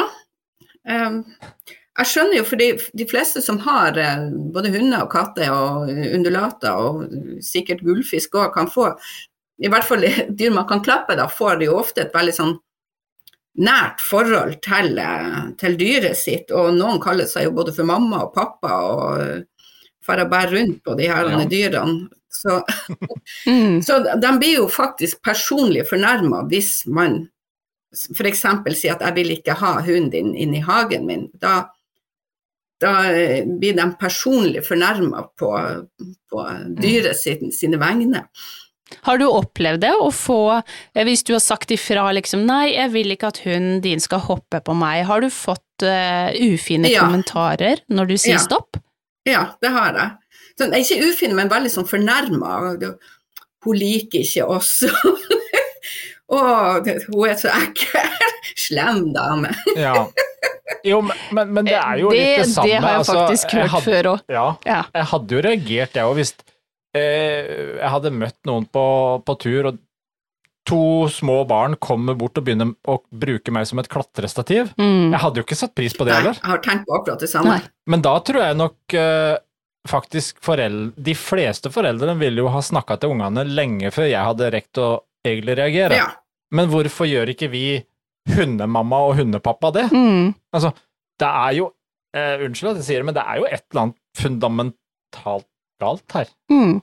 Um, 0.88 1.26
jeg 2.00 2.08
skjønner 2.08 2.38
jo, 2.38 2.44
for 2.48 2.56
de 2.56 3.06
fleste 3.10 3.42
som 3.44 3.58
har 3.66 3.98
eh, 4.00 4.30
både 4.54 4.72
hunder 4.72 5.04
og 5.04 5.12
katter 5.12 5.52
og 5.52 5.90
undulater, 5.90 6.72
og 6.74 7.42
sikkert 7.44 7.84
gullfisk 7.84 8.38
òg, 8.40 8.54
kan 8.56 8.68
få 8.72 8.94
I 9.60 9.68
hvert 9.70 9.84
fall 9.86 10.02
dyr 10.30 10.52
man 10.52 10.68
kan 10.68 10.82
klappe, 10.84 11.16
da 11.16 11.28
får 11.30 11.60
de 11.60 11.66
jo 11.66 11.78
ofte 11.78 12.02
et 12.02 12.14
veldig 12.16 12.34
sånn 12.34 12.54
nært 13.62 14.02
forhold 14.02 14.56
til, 14.66 14.98
eh, 14.98 15.52
til 15.62 15.76
dyret 15.78 16.18
sitt, 16.18 16.50
og 16.52 16.74
noen 16.74 17.00
kaller 17.02 17.26
seg 17.30 17.44
jo 17.46 17.52
både 17.52 17.74
for 17.76 17.86
mamma 17.86 18.24
og 18.26 18.34
pappa 18.34 18.72
og 18.82 19.44
får 20.04 20.24
bære 20.32 20.52
rundt 20.56 20.84
på 20.84 20.96
de 20.98 21.08
her 21.08 21.30
Ja. 21.30 21.46
dyrene. 21.46 22.10
Så 22.34 22.64
Mm. 23.48 23.82
så 23.84 24.00
de 24.20 24.32
blir 24.40 24.56
jo 24.58 24.68
faktisk 24.68 25.22
personlig 25.22 25.86
fornærma 25.88 26.48
hvis 26.50 26.88
man 26.88 27.30
f.eks. 27.94 28.42
sier 28.74 28.94
at 28.96 29.02
'jeg 29.02 29.16
vil 29.16 29.30
ikke 29.38 29.54
ha 29.54 29.82
hunden 29.82 30.10
din 30.10 30.36
inn 30.36 30.56
i 30.56 30.60
hagen 30.60 31.06
min'. 31.06 31.30
Da, 31.40 31.70
da 32.82 33.04
eh, 33.14 33.46
blir 33.46 33.76
de 33.76 33.96
personlig 34.00 34.66
fornærma 34.66 35.28
på, 35.38 35.52
på 36.32 36.46
dyret 36.82 37.16
sin, 37.16 37.52
sine 37.52 37.78
vegne. 37.78 38.28
Har 39.02 39.18
du 39.18 39.26
opplevd 39.28 39.82
det, 39.82 39.92
å 40.00 40.10
få, 40.14 40.38
eh, 40.96 41.04
hvis 41.04 41.24
du 41.24 41.34
har 41.34 41.40
sagt 41.44 41.72
ifra 41.72 42.06
liksom 42.14 42.46
nei, 42.46 42.74
jeg 42.76 42.92
vil 42.94 43.12
ikke 43.16 43.28
at 43.34 43.42
hunden 43.46 43.82
din 43.82 44.00
skal 44.00 44.20
hoppe 44.20 44.62
på 44.64 44.76
meg, 44.78 45.06
har 45.10 45.22
du 45.22 45.30
fått 45.30 45.84
uh, 45.84 46.30
ufine 46.38 46.88
Ja. 46.92 47.02
kommentarer 47.04 47.82
når 47.90 48.08
du 48.08 48.16
sier 48.18 48.38
Ja. 48.38 48.44
stopp? 48.46 48.78
Ja, 49.26 49.46
det 49.62 49.70
har 49.72 49.94
jeg. 49.94 50.12
Sånn, 50.60 50.74
ikke 50.78 51.02
ufin, 51.10 51.34
men 51.36 51.50
veldig 51.50 51.72
sånn 51.72 51.88
fornærma. 51.90 52.78
Hun 53.64 53.76
liker 53.80 54.20
ikke 54.20 54.46
oss. 54.48 54.84
Å, 56.34 56.40
hun 56.84 57.26
er 57.30 57.36
så 57.40 57.52
ekkel. 57.54 58.14
Slem 58.60 59.12
dame. 59.16 59.52
Ja. 59.78 60.08
Jo, 60.84 61.00
men, 61.06 61.52
men, 61.54 61.66
det 61.68 61.76
er 61.80 62.00
jo 62.02 62.10
det, 62.12 62.18
litt 62.20 62.42
det 62.44 62.48
samme. 62.52 62.68
Det 62.70 62.80
har 62.84 62.90
jeg 62.90 63.00
altså, 63.04 63.14
faktisk 63.20 63.54
jeg 63.54 63.62
hørt 63.62 63.72
hadde- 63.74 63.86
før 63.88 64.10
òg. 64.14 64.24
Ja, 64.36 64.46
Ja. 64.68 64.82
jeg 64.94 65.06
hadde 65.14 65.36
jo 65.38 65.42
reagert, 65.46 65.94
jeg 66.00 66.04
òg, 66.10 66.16
hvis 66.20 66.34
eh, 66.34 66.53
jeg 66.94 67.90
hadde 67.90 68.14
møtt 68.14 68.38
noen 68.46 68.68
på, 68.70 68.86
på 69.26 69.36
tur, 69.42 69.72
og 69.72 69.80
to 70.68 71.08
små 71.12 71.42
barn 71.48 71.76
kommer 71.82 72.16
bort 72.16 72.38
og 72.40 72.46
begynner 72.48 72.72
å 72.88 72.98
bruke 73.10 73.52
meg 73.54 73.68
som 73.68 73.82
et 73.82 73.90
klatrestativ. 73.92 74.72
Mm. 74.80 75.12
Jeg 75.12 75.22
hadde 75.26 75.42
jo 75.42 75.46
ikke 75.48 75.60
satt 75.60 75.76
pris 75.76 75.96
på 75.98 76.08
det 76.08 76.16
heller. 76.16 76.38
jeg 76.40 76.52
har 76.54 76.62
tenkt 76.64 76.88
på 76.88 76.96
akkurat 77.00 77.24
det 77.24 77.30
samme. 77.32 77.58
Nei. 77.58 77.74
Men 77.92 78.06
da 78.06 78.14
tror 78.24 78.46
jeg 78.46 78.60
nok 78.60 78.96
eh, 79.00 79.36
faktisk 79.90 80.40
foreldre, 80.44 80.94
De 81.10 81.16
fleste 81.20 81.72
foreldrene 81.74 82.16
ville 82.20 82.46
jo 82.46 82.52
ha 82.54 82.64
snakka 82.64 83.02
til 83.02 83.16
ungene 83.16 83.44
lenge 83.50 83.92
før 83.92 84.08
jeg 84.08 84.30
hadde 84.30 84.52
rekt 84.56 84.80
å 84.80 84.92
egentlig 85.26 85.58
reagere. 85.60 86.00
Ja. 86.00 86.10
Men 86.56 86.72
hvorfor 86.72 87.10
gjør 87.10 87.34
ikke 87.34 87.52
vi 87.52 87.66
hundemamma 88.32 89.02
og 89.10 89.18
hundepappa 89.20 89.74
det? 89.76 89.90
Mm. 89.92 90.32
Altså, 90.56 90.72
det 91.20 91.28
er 91.28 91.58
jo 91.60 91.72
eh, 92.16 92.46
Unnskyld 92.46 92.72
at 92.72 92.80
jeg 92.84 92.88
sier 92.88 93.04
det, 93.04 93.10
men 93.10 93.18
det 93.18 93.26
er 93.26 93.42
jo 93.42 93.50
et 93.50 93.66
eller 93.68 93.84
annet 93.88 94.00
fundamentalt 94.16 95.50
galt 95.82 96.18
her. 96.18 96.30
Mm. 96.52 96.82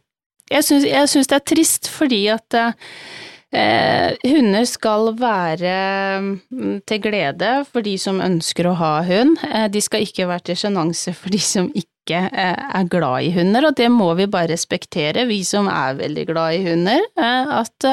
Jeg 0.51 0.67
syns, 0.67 1.29
det 1.31 1.37
er 1.37 1.47
trist 1.47 1.87
fordi 1.93 2.25
at 2.33 2.57
eh, 2.59 4.17
hunder 4.27 4.67
skal 4.67 5.13
være 5.19 5.75
mm, 6.23 6.81
til 6.89 7.03
glede 7.05 7.53
for 7.71 7.87
de 7.87 7.95
som 8.03 8.19
ønsker 8.25 8.67
å 8.67 8.75
ha 8.81 8.97
hund. 9.07 9.39
Eh, 9.47 9.69
de 9.71 9.83
skal 9.85 10.07
ikke 10.07 10.27
være 10.31 10.51
til 10.51 10.61
sjenanse 10.65 11.15
for 11.15 11.31
de 11.31 11.43
som 11.43 11.71
ikke 11.71 12.25
eh, 12.27 12.65
er 12.81 12.91
glad 12.91 13.29
i 13.29 13.35
hunder, 13.37 13.69
og 13.71 13.79
det 13.79 13.91
må 13.95 14.11
vi 14.19 14.27
bare 14.31 14.51
respektere, 14.51 15.29
vi 15.31 15.43
som 15.47 15.71
er 15.71 16.01
veldig 16.03 16.27
glad 16.33 16.59
i 16.59 16.65
hunder. 16.67 17.07
Eh, 17.15 17.55
at 17.61 17.91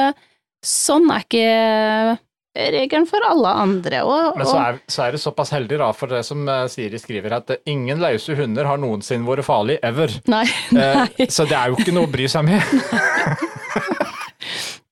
sånn 0.66 1.06
er 1.14 1.26
ikke 1.28 2.18
regelen 2.58 3.06
for 3.08 3.20
alle 3.26 3.50
andre. 3.62 4.02
Og, 4.06 4.36
Men 4.38 4.46
så 4.48 4.58
er, 4.60 4.78
så 4.90 5.02
er 5.06 5.10
det 5.14 5.20
såpass 5.22 5.50
heldig, 5.54 5.78
da, 5.80 5.88
for 5.96 6.06
det 6.12 6.22
som 6.26 6.38
eh, 6.48 6.66
Siri 6.72 6.98
skriver, 7.00 7.30
at 7.38 7.46
eh, 7.54 7.62
ingen 7.70 7.98
løse 8.02 8.32
hunder 8.38 8.64
har 8.68 8.78
noensinne 8.82 9.26
vært 9.28 9.46
farlig, 9.48 9.76
ever. 9.86 10.08
Nei, 10.30 10.44
Eh. 10.78 11.26
Så 11.32 11.42
det 11.48 11.56
er 11.56 11.66
jo 11.70 11.76
ikke 11.78 11.92
noe 11.94 12.06
å 12.08 12.12
bry 12.12 12.26
seg 12.30 12.42
med. 12.46 12.60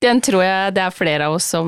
Den 0.03 0.17
tror 0.21 0.43
jeg 0.45 0.73
det 0.77 0.83
er 0.83 0.93
flere 0.93 1.25
av 1.29 1.33
oss 1.37 1.47
som 1.55 1.67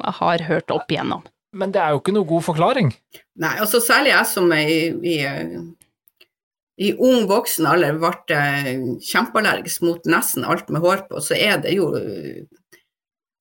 har 0.00 0.38
hørt 0.48 0.70
opp 0.72 0.88
igjennom. 0.92 1.22
Men 1.56 1.72
det 1.72 1.80
er 1.80 1.90
jo 1.94 2.00
ikke 2.02 2.12
noe 2.14 2.28
god 2.28 2.44
forklaring. 2.46 2.92
Nei, 3.40 3.54
altså 3.62 3.80
særlig 3.82 4.10
jeg 4.12 4.26
som 4.30 4.52
er 4.54 4.68
i, 4.68 4.80
i, 5.00 5.16
eh, 5.24 5.56
i 6.88 6.92
ung 6.94 7.26
voksen 7.30 7.66
alder 7.68 7.96
ble 8.00 8.12
eh, 8.36 8.70
kjempeallergisk 9.08 9.82
mot 9.86 10.00
nesten 10.10 10.44
alt 10.44 10.68
med 10.72 10.80
hår 10.84 10.98
på, 11.08 11.22
så 11.24 11.34
er 11.38 11.56
det 11.64 11.72
jo 11.76 11.84
eh, 11.98 12.44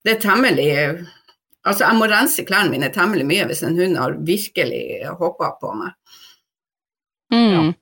Det 0.05 0.11
er 0.15 0.21
temmelig 0.23 0.69
Altså, 1.67 1.85
jeg 1.85 1.99
må 1.99 2.07
rense 2.11 2.45
klærne 2.47 2.71
mine 2.73 2.91
temmelig 2.95 3.25
mye 3.27 3.47
hvis 3.49 3.63
en 3.67 3.77
hund 3.79 3.99
har 3.99 4.15
virkelig 4.27 4.83
hoppa 5.19 5.51
på 5.61 5.73
meg. 5.79 5.97
Mm. 7.33 7.73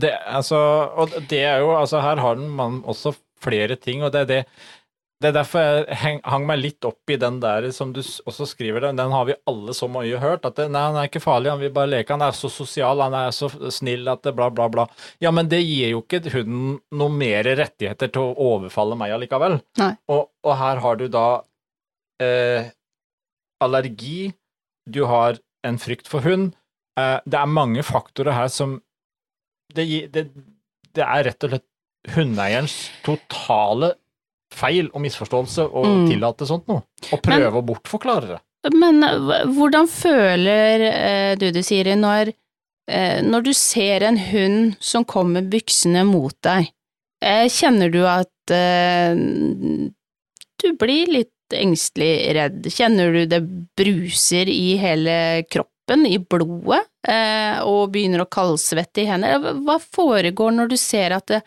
Det, 0.00 0.10
altså, 0.26 0.58
og 0.96 1.12
det 1.30 1.42
er 1.44 1.60
jo, 1.62 1.74
altså 1.76 2.00
Her 2.02 2.22
har 2.22 2.40
man 2.40 2.80
også 2.88 3.12
flere 3.44 3.76
ting, 3.76 4.02
og 4.02 4.14
det 4.14 4.24
er 4.24 4.30
det 4.30 4.40
det 5.22 5.30
er 5.30 5.36
derfor 5.38 5.62
jeg 5.62 5.96
hang, 6.02 6.18
hang 6.26 6.42
meg 6.44 6.58
litt 6.60 6.84
opp 6.84 7.08
i 7.08 7.16
den 7.16 7.38
der 7.40 7.64
som 7.72 7.94
du 7.94 8.02
også 8.02 8.44
skriver, 8.50 8.82
den, 8.84 8.98
den 8.98 9.12
har 9.14 9.24
vi 9.24 9.36
alle 9.48 9.72
så 9.72 9.86
mye 9.88 10.18
hørt. 10.20 10.44
At 10.44 10.58
det, 10.58 10.66
nei, 10.74 10.82
han 10.84 10.98
er 11.00 11.08
ikke 11.08 11.22
farlig, 11.24 11.48
han 11.48 11.62
vil 11.62 11.72
bare 11.72 11.88
leke, 11.88 12.12
han 12.12 12.26
er 12.26 12.34
så 12.36 12.50
sosial, 12.52 13.00
han 13.00 13.16
er 13.16 13.30
så 13.32 13.48
snill 13.72 14.10
at 14.12 14.20
det 14.26 14.34
bla, 14.36 14.50
bla, 14.52 14.66
bla. 14.68 14.84
Ja, 15.24 15.32
men 15.32 15.48
det 15.48 15.62
gir 15.62 15.94
jo 15.94 16.02
ikke 16.02 16.34
hunden 16.34 16.74
noen 16.92 17.16
mer 17.22 17.48
rettigheter 17.62 18.12
til 18.12 18.26
å 18.26 18.50
overfalle 18.50 18.98
meg 19.00 19.14
allikevel. 19.16 19.56
Nei. 19.80 19.92
Og, 20.12 20.28
og 20.44 20.58
her 20.60 20.82
har 20.84 21.00
du 21.00 21.06
da 21.14 21.26
eh, 22.20 22.68
allergi, 23.62 24.32
du 24.90 25.04
har 25.08 25.38
en 25.64 25.78
frykt 25.80 26.08
for 26.10 26.20
hund. 26.26 26.52
Eh, 26.98 27.18
det 27.26 27.38
er 27.40 27.46
mange 27.50 27.82
faktorer 27.86 28.32
her 28.36 28.48
som 28.52 28.80
det, 29.74 29.86
det, 30.12 30.28
det 30.94 31.02
er 31.04 31.24
rett 31.30 31.44
og 31.46 31.54
slett 31.54 32.14
hundeeierens 32.14 32.74
totale 33.02 33.94
feil 34.54 34.90
og 34.92 35.00
misforståelse 35.02 35.64
å 35.72 35.82
Mm. 35.84 36.06
tillate 36.12 36.46
sånt 36.46 36.68
noe. 36.68 36.84
Og 37.12 37.22
prøve 37.24 37.58
å 37.58 37.64
bortforklare 37.66 38.28
det. 38.34 38.40
Men 38.72 39.00
hvordan 39.56 39.88
føler 39.90 40.84
eh, 40.88 41.34
du 41.36 41.50
det, 41.50 41.64
Siri, 41.66 41.96
når, 41.98 42.30
eh, 42.88 43.20
når 43.24 43.42
du 43.48 43.52
ser 43.52 44.04
en 44.06 44.16
hund 44.30 44.76
som 44.80 45.04
kommer 45.04 45.42
byksende 45.42 46.04
mot 46.08 46.36
deg? 46.46 46.70
Eh, 47.24 47.48
kjenner 47.48 47.90
du 47.92 48.02
at 48.06 48.52
eh, 48.54 49.16
du 50.62 50.68
blir 50.80 51.10
litt 51.12 51.33
engstelig 51.52 52.34
redd? 52.36 52.68
Kjenner 52.72 53.12
du 53.12 53.26
det 53.28 53.40
bruser 53.76 54.48
i 54.48 54.76
hele 54.80 55.44
kroppen, 55.50 56.06
i 56.06 56.18
blodet, 56.18 56.80
eh, 57.08 57.60
og 57.66 57.92
begynner 57.92 58.24
å 58.24 58.30
kaldsvette 58.30 59.04
i 59.04 59.08
hendene? 59.10 59.54
Hva 59.66 59.78
foregår 59.82 60.56
når 60.56 60.72
du 60.72 60.78
ser 60.80 61.16
at 61.18 61.28
det, 61.32 61.42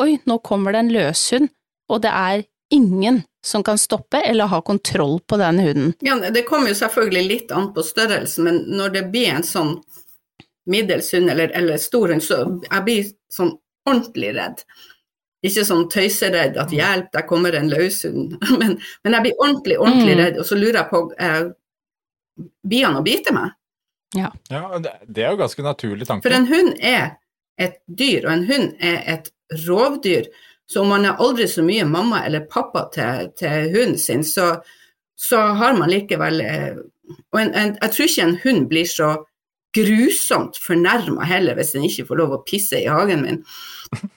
oi, 0.00 0.16
nå 0.24 0.38
kommer 0.46 0.72
det 0.72 0.84
en 0.84 0.94
løshund, 0.94 1.52
og 1.92 2.02
det 2.06 2.12
er 2.14 2.44
ingen 2.74 3.22
som 3.44 3.62
kan 3.62 3.78
stoppe 3.78 4.22
eller 4.24 4.48
ha 4.48 4.62
kontroll 4.64 5.20
på 5.20 5.36
den 5.36 5.58
hunden? 5.58 5.92
Ja, 6.00 6.16
det 6.30 6.46
kommer 6.48 6.72
jo 6.72 6.78
selvfølgelig 6.78 7.26
litt 7.28 7.52
an 7.52 7.72
på 7.74 7.84
størrelsen, 7.84 8.48
men 8.48 8.62
når 8.78 8.96
det 8.96 9.04
blir 9.12 9.34
en 9.34 9.46
sånn 9.46 9.76
middels 10.70 11.12
hund 11.12 11.30
eller, 11.30 11.52
eller 11.52 11.76
stor 11.76 12.08
hund, 12.08 12.24
så 12.24 12.40
jeg 12.64 12.84
blir 12.86 13.12
sånn 13.32 13.52
ordentlig 13.84 14.32
redd. 14.38 14.64
Ikke 15.44 15.64
sånn 15.66 15.88
tøyseredd 15.92 16.56
at 16.56 16.70
'hjelp, 16.72 17.10
der 17.12 17.26
kommer 17.28 17.52
en 17.52 17.68
løshund', 17.68 18.38
men, 18.60 18.78
men 19.04 19.16
jeg 19.16 19.26
blir 19.26 19.42
ordentlig, 19.42 19.76
ordentlig 19.78 20.14
Mm. 20.16 20.22
redd, 20.24 20.38
og 20.40 20.46
så 20.48 20.56
lurer 20.56 20.80
jeg 20.80 20.90
på 20.90 21.02
eh, 21.18 21.42
Blir 22.66 22.86
han 22.88 22.96
å 22.98 23.02
bite 23.04 23.30
meg? 23.34 23.52
Ja, 24.16 24.30
ja. 24.50 24.78
det, 24.82 24.90
det 25.06 25.22
er 25.22 25.30
jo 25.34 25.42
ganske 25.42 25.62
naturlig 25.62 26.06
tanke. 26.08 26.26
For 26.26 26.34
en 26.34 26.48
hund 26.50 26.72
er 26.80 27.16
et 27.58 27.76
dyr, 27.86 28.24
og 28.26 28.32
en 28.32 28.46
hund 28.48 28.72
er 28.82 29.02
et 29.06 29.30
rovdyr. 29.66 30.26
Så 30.66 30.80
om 30.82 30.88
man 30.90 31.04
er 31.04 31.20
aldri 31.22 31.46
så 31.50 31.62
mye 31.62 31.84
mamma 31.86 32.24
eller 32.26 32.46
pappa 32.50 32.88
til, 32.94 33.28
til 33.38 33.70
hunden 33.74 33.98
sin, 33.98 34.24
så, 34.24 34.56
så 35.14 35.44
har 35.60 35.76
man 35.78 35.90
likevel 35.92 36.40
eh, 36.40 36.74
Og 37.34 37.40
en, 37.40 37.50
en, 37.54 37.74
jeg 37.82 37.90
tror 37.92 38.06
ikke 38.08 38.22
en 38.24 38.38
hund 38.42 38.68
blir 38.70 38.86
så 38.88 39.08
grusomt 39.76 40.56
fornærma 40.56 41.26
heller 41.28 41.54
hvis 41.58 41.74
den 41.74 41.84
ikke 41.84 42.06
får 42.08 42.16
lov 42.22 42.32
å 42.32 42.42
pisse 42.48 42.78
i 42.80 42.88
hagen 42.88 43.22
min. 43.26 43.42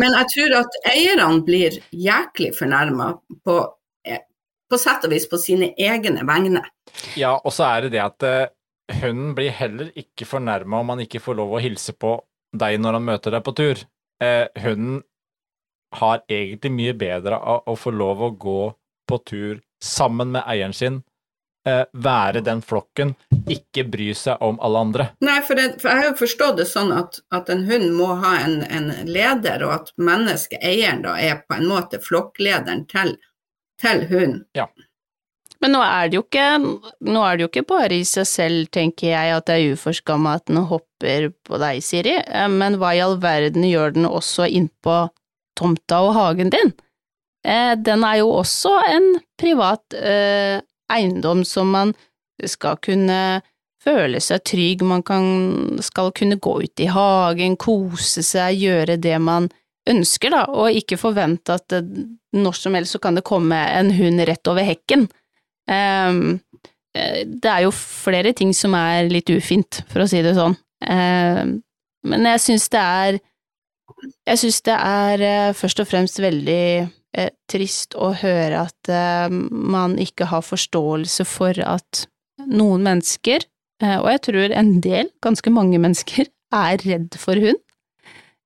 Men 0.00 0.16
jeg 0.18 0.28
tror 0.34 0.54
at 0.60 0.78
eierne 0.92 1.42
blir 1.46 1.78
jæklig 1.90 2.52
fornærma 2.58 3.12
på, 3.46 3.56
på 4.70 4.80
sett 4.80 5.06
og 5.06 5.14
vis 5.14 5.28
på 5.30 5.40
sine 5.40 5.72
egne 5.78 6.26
vegne. 6.26 6.62
Ja, 7.18 7.36
og 7.36 7.54
så 7.54 7.68
er 7.70 7.86
det 7.86 7.94
det 7.96 8.04
at 8.04 8.26
eh, 8.26 8.52
hunden 9.02 9.34
blir 9.36 9.54
heller 9.54 9.90
ikke 9.98 10.28
fornærma 10.28 10.80
om 10.80 10.94
han 10.94 11.04
ikke 11.06 11.22
får 11.22 11.38
lov 11.40 11.56
å 11.56 11.62
hilse 11.62 11.94
på 11.96 12.16
deg 12.56 12.80
når 12.80 12.98
han 12.98 13.06
møter 13.10 13.36
deg 13.36 13.44
på 13.46 13.54
tur. 13.56 13.82
Eh, 14.22 14.46
hunden 14.62 15.02
har 15.96 16.22
egentlig 16.28 16.72
mye 16.74 16.94
bedre 16.98 17.38
av 17.38 17.68
å 17.70 17.76
få 17.78 17.92
lov 17.94 18.22
å 18.26 18.32
gå 18.36 18.62
på 19.06 19.18
tur 19.28 19.60
sammen 19.82 20.32
med 20.34 20.44
eieren 20.48 20.74
sin, 20.74 21.02
være 21.66 22.40
den 22.46 22.60
flokken, 22.62 23.14
ikke 23.50 23.82
bry 23.90 24.12
seg 24.14 24.42
om 24.44 24.60
alle 24.62 24.82
andre. 24.86 25.06
Nei, 25.26 25.40
for, 25.42 25.58
det, 25.58 25.80
for 25.82 25.90
jeg 25.90 25.98
har 25.98 26.08
jo 26.12 26.16
forstått 26.20 26.60
det 26.60 26.68
sånn 26.70 26.92
at, 26.94 27.18
at 27.34 27.50
en 27.50 27.64
hund 27.66 27.88
må 27.98 28.12
ha 28.22 28.36
en, 28.44 28.60
en 28.70 28.92
leder, 29.08 29.64
og 29.66 29.72
at 29.80 29.90
menneskeeieren 29.98 31.02
da 31.02 31.16
er 31.18 31.40
på 31.42 31.58
en 31.58 31.66
måte 31.70 31.98
flokklederen 32.02 32.86
til, 32.92 33.16
til 33.82 34.06
hunden. 34.12 34.44
Men 35.64 35.72
nå 35.72 35.80
er 35.82 36.10
det 36.12 36.18
jo 36.18 36.24
ikke, 36.26 36.48
nå 37.08 37.20
er 37.24 37.36
det 37.38 37.46
jo 37.46 37.50
ikke 37.50 37.66
bare 37.70 37.96
i 37.96 38.04
seg 38.06 38.26
selv, 38.28 38.66
tenker 38.74 39.08
jeg, 39.08 39.36
at 39.38 39.46
det 39.48 39.56
er 39.56 39.76
uforskamma 39.76 40.36
at 40.36 40.46
den 40.50 40.60
hopper 40.68 41.30
på 41.46 41.60
deg, 41.62 41.80
Siri, 41.84 42.18
Eh, 42.20 42.48
men 42.52 42.76
hva 42.80 42.92
i 42.94 43.00
all 43.04 43.16
verden 43.22 43.64
gjør 43.64 43.96
den 43.96 44.08
også 44.08 44.48
innpå 44.52 45.06
tomta 45.56 46.02
og 46.04 46.12
hagen 46.16 46.52
din? 46.52 46.74
Eh, 47.46 47.72
Den 47.80 48.04
er 48.04 48.20
jo 48.20 48.34
også 48.36 48.74
en 48.90 49.14
privat 49.40 49.96
eh, 49.96 50.60
eiendom 50.92 51.44
som 51.44 51.70
man 51.72 51.94
skal 52.44 52.78
kunne 52.84 53.42
føle 53.86 54.20
seg 54.22 54.42
trygg, 54.46 54.82
man 54.86 55.04
kan, 55.06 55.78
skal 55.84 56.10
kunne 56.16 56.40
gå 56.42 56.56
ut 56.64 56.82
i 56.82 56.88
hagen, 56.90 57.56
kose 57.60 58.24
seg, 58.26 58.58
gjøre 58.58 58.98
det 59.00 59.16
man 59.22 59.48
ønsker, 59.86 60.34
da, 60.34 60.46
og 60.50 60.74
ikke 60.74 60.98
forvente 60.98 61.54
at 61.54 61.68
det, 61.70 61.84
når 62.36 62.58
som 62.58 62.74
helst 62.74 62.96
så 62.96 63.00
kan 63.02 63.16
det 63.16 63.26
komme 63.26 63.56
en 63.56 63.92
hund 63.94 64.24
rett 64.26 64.50
over 64.50 64.66
hekken. 64.66 65.06
Eh, 65.70 66.18
det 66.96 67.50
er 67.50 67.64
jo 67.66 67.72
flere 67.76 68.32
ting 68.36 68.52
som 68.56 68.74
er 68.78 69.10
litt 69.10 69.30
ufint, 69.30 69.82
for 69.90 70.04
å 70.04 70.10
si 70.10 70.22
det 70.24 70.34
sånn. 70.36 70.56
Um, 70.86 71.56
men 72.06 72.28
jeg 72.28 72.42
syns 72.44 72.66
det 72.68 72.80
er 72.82 73.16
Jeg 74.28 74.38
syns 74.42 74.58
det 74.66 74.74
er 74.76 75.22
eh, 75.24 75.54
først 75.56 75.80
og 75.80 75.88
fremst 75.88 76.18
veldig 76.20 76.86
eh, 77.16 77.32
trist 77.50 77.96
å 77.98 78.12
høre 78.20 78.66
at 78.66 78.90
eh, 78.92 79.28
man 79.30 79.96
ikke 80.02 80.28
har 80.30 80.44
forståelse 80.46 81.26
for 81.28 81.58
at 81.64 82.06
noen 82.46 82.84
mennesker, 82.86 83.46
eh, 83.82 83.98
og 83.98 84.10
jeg 84.12 84.24
tror 84.28 84.56
en 84.56 84.74
del, 84.84 85.10
ganske 85.24 85.52
mange 85.52 85.80
mennesker, 85.82 86.30
er 86.54 86.82
redd 86.86 87.16
for 87.20 87.40
hund. 87.42 87.62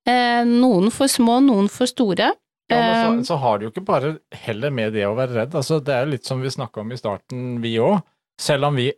Noen 0.01 0.89
for 0.89 1.11
små, 1.11 1.35
noen 1.45 1.67
for 1.69 1.85
store. 1.85 2.31
Ja, 2.71 2.79
men 2.81 3.19
så, 3.21 3.35
så 3.35 3.37
har 3.43 3.59
det 3.59 3.67
jo 3.67 3.71
ikke 3.75 3.83
bare 3.85 4.09
heller 4.33 4.73
med 4.73 4.95
det 4.97 5.03
å 5.05 5.13
være 5.13 5.35
redd. 5.35 5.53
Altså, 5.59 5.77
det 5.85 5.93
er 5.93 6.07
jo 6.07 6.13
litt 6.15 6.25
som 6.25 6.41
vi 6.41 6.49
snakka 6.49 6.81
om 6.81 6.89
i 6.91 6.97
starten, 6.97 7.43
vi 7.61 7.75
òg. 7.83 7.99
Selv 8.41 8.71
om 8.71 8.79
vi 8.79 8.89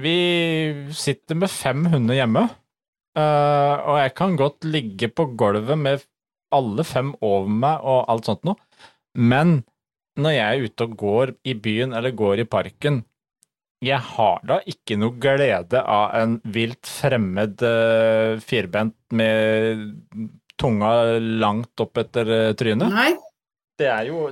Vi 0.00 0.16
sitter 0.96 1.36
med 1.38 1.52
fem 1.52 1.84
hunder 1.92 2.16
hjemme, 2.16 2.46
og 3.20 3.98
jeg 4.00 4.14
kan 4.18 4.34
godt 4.40 4.64
ligge 4.66 5.06
på 5.12 5.28
gulvet 5.38 5.78
med 5.78 6.02
alle 6.56 6.82
fem 6.82 7.12
over 7.20 7.52
meg 7.52 7.84
og 7.84 8.08
alt 8.10 8.26
sånt 8.26 8.42
noe, 8.48 8.58
men 9.16 9.60
når 10.16 10.32
jeg 10.36 10.46
er 10.46 10.64
ute 10.70 10.86
og 10.86 10.96
går 11.00 11.34
i 11.44 11.54
byen 11.60 11.92
eller 11.96 12.14
går 12.16 12.44
i 12.44 12.48
parken, 12.48 13.02
jeg 13.84 14.00
har 14.00 14.40
da 14.48 14.62
ikke 14.64 14.96
noe 14.96 15.18
glede 15.20 15.82
av 15.82 16.14
en 16.16 16.38
vilt 16.48 16.88
fremmed 16.88 17.60
uh, 17.60 18.40
firbent 18.40 18.96
med 19.12 19.84
tunga 20.56 21.18
langt 21.20 21.84
opp 21.84 22.00
etter 22.00 22.32
eh, 22.32 22.54
trynet. 22.56 22.88
Nei, 22.88 23.12
Det 23.76 23.88
er 23.92 24.08
jo 24.08 24.30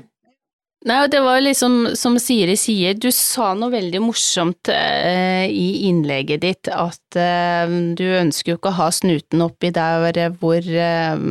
Nei, 0.84 0.98
det 1.08 1.20
var 1.24 1.38
liksom 1.40 1.94
som 1.96 2.18
Siri 2.20 2.58
sier, 2.60 2.96
du 3.00 3.08
sa 3.12 3.54
noe 3.56 3.72
veldig 3.72 4.02
morsomt 4.04 4.68
eh, 4.68 5.46
i 5.48 5.86
innlegget 5.88 6.42
ditt, 6.42 6.68
at 6.68 7.16
eh, 7.16 7.76
du 7.96 8.04
ønsker 8.18 8.52
jo 8.52 8.58
ikke 8.58 8.72
å 8.72 8.78
ha 8.82 8.90
snuten 8.92 9.46
oppi 9.46 9.70
der 9.72 10.34
hvor 10.36 10.60
eh, 10.60 11.24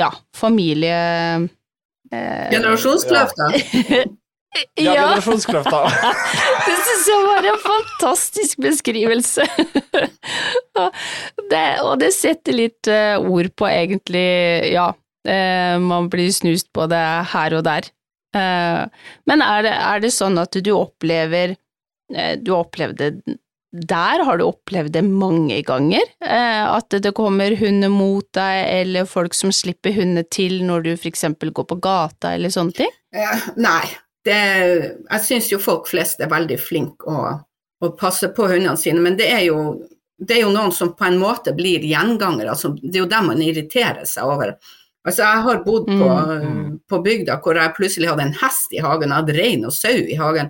ja, 0.00 0.08
familie 0.32 0.96
eh, 0.96 1.44
generasjonskløfta. 2.52 3.50
Ja, 4.78 4.92
generasjonskløfta. 4.94 5.78
Det 6.66 6.74
synes 6.86 7.06
jeg 7.10 7.22
var 7.26 7.46
en 7.50 7.56
fantastisk 7.64 8.60
beskrivelse. 8.62 9.46
det, 11.50 11.64
og 11.82 11.96
det 11.98 12.12
setter 12.14 12.54
litt 12.54 12.90
eh, 12.90 13.18
ord 13.18 13.50
på 13.58 13.66
egentlig, 13.66 14.22
ja, 14.70 14.92
eh, 15.26 15.74
man 15.82 16.06
blir 16.12 16.30
snust 16.34 16.70
på 16.74 16.86
det 16.90 17.02
her 17.32 17.58
og 17.58 17.66
der. 17.66 17.90
Eh, 18.38 19.10
men 19.30 19.42
er 19.42 19.66
det, 19.66 19.74
er 19.74 20.06
det 20.06 20.14
sånn 20.14 20.38
at 20.42 20.54
du 20.54 20.72
opplever 20.74 21.54
eh, 22.14 22.32
Du 22.42 22.50
opplevde 22.56 23.12
der 23.74 24.22
har 24.22 24.38
du 24.38 24.44
opplevd 24.46 24.92
det 24.94 25.02
mange 25.02 25.56
ganger, 25.66 26.04
eh, 26.22 26.62
at 26.70 26.94
det 27.02 27.10
kommer 27.16 27.56
hunder 27.58 27.90
mot 27.90 28.26
deg, 28.36 28.60
eller 28.80 29.08
folk 29.10 29.34
som 29.34 29.50
slipper 29.50 29.92
hunder 29.96 30.22
til 30.30 30.60
når 30.62 30.84
du 30.86 30.92
eksempel 31.10 31.50
går 31.50 31.66
på 31.72 31.80
gata 31.82 32.34
eller 32.36 32.54
sånne 32.54 32.76
ting? 32.78 32.92
Nei, 33.58 33.88
det, 34.24 34.38
jeg 35.10 35.24
syns 35.26 35.50
jo 35.50 35.58
folk 35.58 35.88
flest 35.90 36.22
er 36.22 36.30
veldig 36.30 36.60
flinke 36.62 37.10
å, 37.10 37.34
å 37.82 37.90
passe 37.98 38.30
på 38.36 38.46
hundene 38.52 38.78
sine, 38.78 39.02
men 39.02 39.18
det 39.18 39.26
er, 39.32 39.42
jo, 39.48 39.82
det 40.22 40.38
er 40.38 40.44
jo 40.46 40.54
noen 40.54 40.72
som 40.72 40.94
på 40.94 41.08
en 41.10 41.18
måte 41.18 41.52
blir 41.58 41.82
gjengangere. 41.82 42.54
Altså, 42.54 42.72
det 42.78 42.94
er 42.94 43.02
jo 43.04 43.10
dem 43.10 43.26
man 43.32 43.42
irriterer 43.42 44.06
seg 44.06 44.30
over. 44.30 44.54
Altså, 45.04 45.26
jeg 45.26 45.42
har 45.44 45.64
bodd 45.66 45.90
på, 45.90 46.06
Mm. 46.44 46.78
på 46.88 47.02
bygda 47.04 47.40
hvor 47.44 47.58
jeg 47.58 47.74
plutselig 47.76 48.08
hadde 48.08 48.22
en 48.30 48.38
hest 48.40 48.72
i 48.72 48.80
hagen, 48.80 49.10
jeg 49.10 49.18
hadde 49.20 49.36
rein 49.36 49.66
og 49.68 49.72
sau 49.76 49.92
i 49.92 50.16
hagen. 50.16 50.48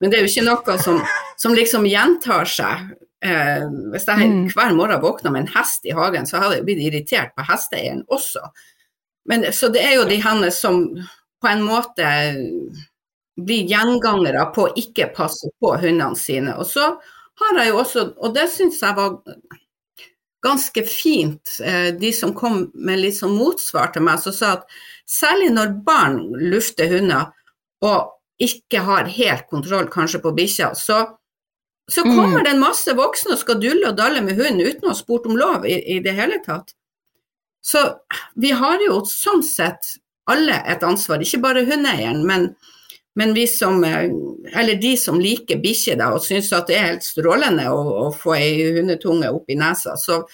Men 0.00 0.10
det 0.12 0.18
er 0.18 0.26
jo 0.26 0.32
ikke 0.32 0.46
noe 0.46 0.78
som, 0.82 1.00
som 1.40 1.54
liksom 1.56 1.86
gjentar 1.88 2.48
seg. 2.50 2.88
Eh, 3.24 3.64
hvis 3.94 4.06
jeg 4.06 4.28
Mm. 4.28 4.48
hver 4.52 4.74
morgen 4.76 5.00
våkna 5.00 5.30
med 5.32 5.46
en 5.46 5.54
hest 5.56 5.86
i 5.88 5.94
hagen, 5.96 6.26
så 6.26 6.38
hadde 6.42 6.58
jeg 6.58 6.66
blitt 6.66 6.82
irritert 6.84 7.32
på 7.36 7.46
hesteeieren 7.48 8.04
også. 8.12 8.42
Men, 9.26 9.48
så 9.52 9.68
det 9.72 9.82
er 9.82 9.96
jo 9.96 10.04
de 10.08 10.20
henne 10.22 10.50
som 10.54 10.82
på 11.42 11.48
en 11.48 11.62
måte 11.66 12.06
blir 13.36 13.66
gjengangere 13.68 14.46
på 14.54 14.66
å 14.66 14.74
ikke 14.78 15.10
passe 15.16 15.48
på 15.60 15.74
hundene 15.80 16.16
sine. 16.16 16.54
Og 16.56 16.68
så 16.68 16.92
har 17.40 17.58
jeg 17.60 17.72
jo 17.72 17.80
også, 17.82 18.04
og 18.16 18.34
det 18.36 18.46
syns 18.52 18.80
jeg 18.80 18.96
var 18.96 19.18
ganske 20.44 20.84
fint, 20.86 21.56
eh, 21.64 21.90
de 21.96 22.12
som 22.12 22.34
kom 22.36 22.70
med 22.74 23.00
litt 23.02 23.16
sånn 23.18 23.34
motsvar 23.36 23.92
til 23.92 24.04
meg, 24.06 24.20
som 24.22 24.32
sa 24.32 24.52
at 24.58 24.68
særlig 25.08 25.50
når 25.56 25.74
barn 25.84 26.20
lufter 26.52 26.88
hunder 26.92 27.32
og 27.84 28.12
ikke 28.42 28.82
har 28.84 29.08
helt 29.08 29.46
kontroll 29.50 29.86
kanskje 29.92 30.20
på 30.24 30.32
bikkja, 30.36 30.74
så, 30.76 31.02
så 31.90 32.04
Mm. 32.04 32.16
kommer 32.16 32.44
det 32.44 32.50
en 32.54 32.60
masse 32.60 32.94
voksne 32.98 33.32
og 33.36 33.38
skal 33.40 33.60
dulle 33.62 33.88
og 33.88 33.96
dalle 33.96 34.20
med 34.22 34.36
hunden 34.36 34.60
uten 34.66 34.88
å 34.88 34.92
ha 34.92 34.98
spurt 34.98 35.26
om 35.26 35.36
lov 35.38 35.64
i, 35.66 35.76
i 35.96 36.00
det 36.04 36.12
hele 36.18 36.40
tatt. 36.44 36.74
Så 37.64 37.82
vi 38.36 38.50
har 38.54 38.78
jo 38.84 39.00
sånn 39.08 39.42
sett 39.42 39.96
alle 40.30 40.58
et 40.66 40.82
ansvar, 40.82 41.22
ikke 41.22 41.40
bare 41.42 41.64
hundeeieren, 41.66 42.24
men, 42.26 42.48
men 43.18 43.32
vi 43.34 43.46
som, 43.50 43.82
eh, 43.86 44.10
eller 44.52 44.78
de 44.82 44.96
som 44.98 45.18
liker 45.22 45.58
bikkjer 45.62 46.02
og 46.10 46.20
syns 46.22 46.52
at 46.52 46.66
det 46.68 46.76
er 46.76 46.88
helt 46.90 47.06
strålende 47.06 47.68
å, 47.70 47.80
å 48.06 48.12
få 48.14 48.34
ei 48.36 48.50
hundetunge 48.76 49.30
opp 49.32 49.48
i 49.50 49.56
nesa, 49.58 49.94
så 49.96 50.24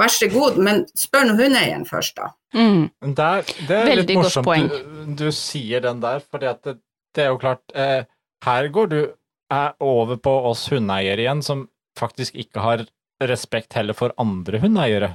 vær 0.00 0.10
så 0.10 0.26
god, 0.32 0.56
men 0.58 0.82
spør 0.98 1.28
nå 1.28 1.36
hundeeieren 1.38 1.84
først, 1.86 2.16
da. 2.18 2.32
Mm. 2.56 2.88
Der, 3.14 3.44
det 3.68 3.76
er 3.76 3.86
Veldig 3.92 4.06
litt 4.08 4.18
morsomt 4.18 4.72
du, 4.72 5.14
du 5.24 5.28
sier 5.34 5.84
den 5.84 6.00
der, 6.02 6.24
fordi 6.30 6.48
at 6.50 6.62
det, 6.66 6.78
det 7.14 7.24
er 7.24 7.30
jo 7.32 7.38
klart 7.42 7.62
eh, 7.74 8.04
Her 8.44 8.68
går 8.74 8.88
du 8.92 8.98
er 9.54 9.74
over 9.80 10.16
på 10.20 10.32
oss 10.50 10.66
hundeeiere 10.72 11.22
igjen, 11.24 11.42
som 11.44 11.68
faktisk 11.98 12.34
ikke 12.36 12.60
har 12.60 12.82
respekt 13.22 13.72
heller 13.78 13.94
for 13.96 14.12
andre 14.18 14.58
hundeeiere. 14.60 15.12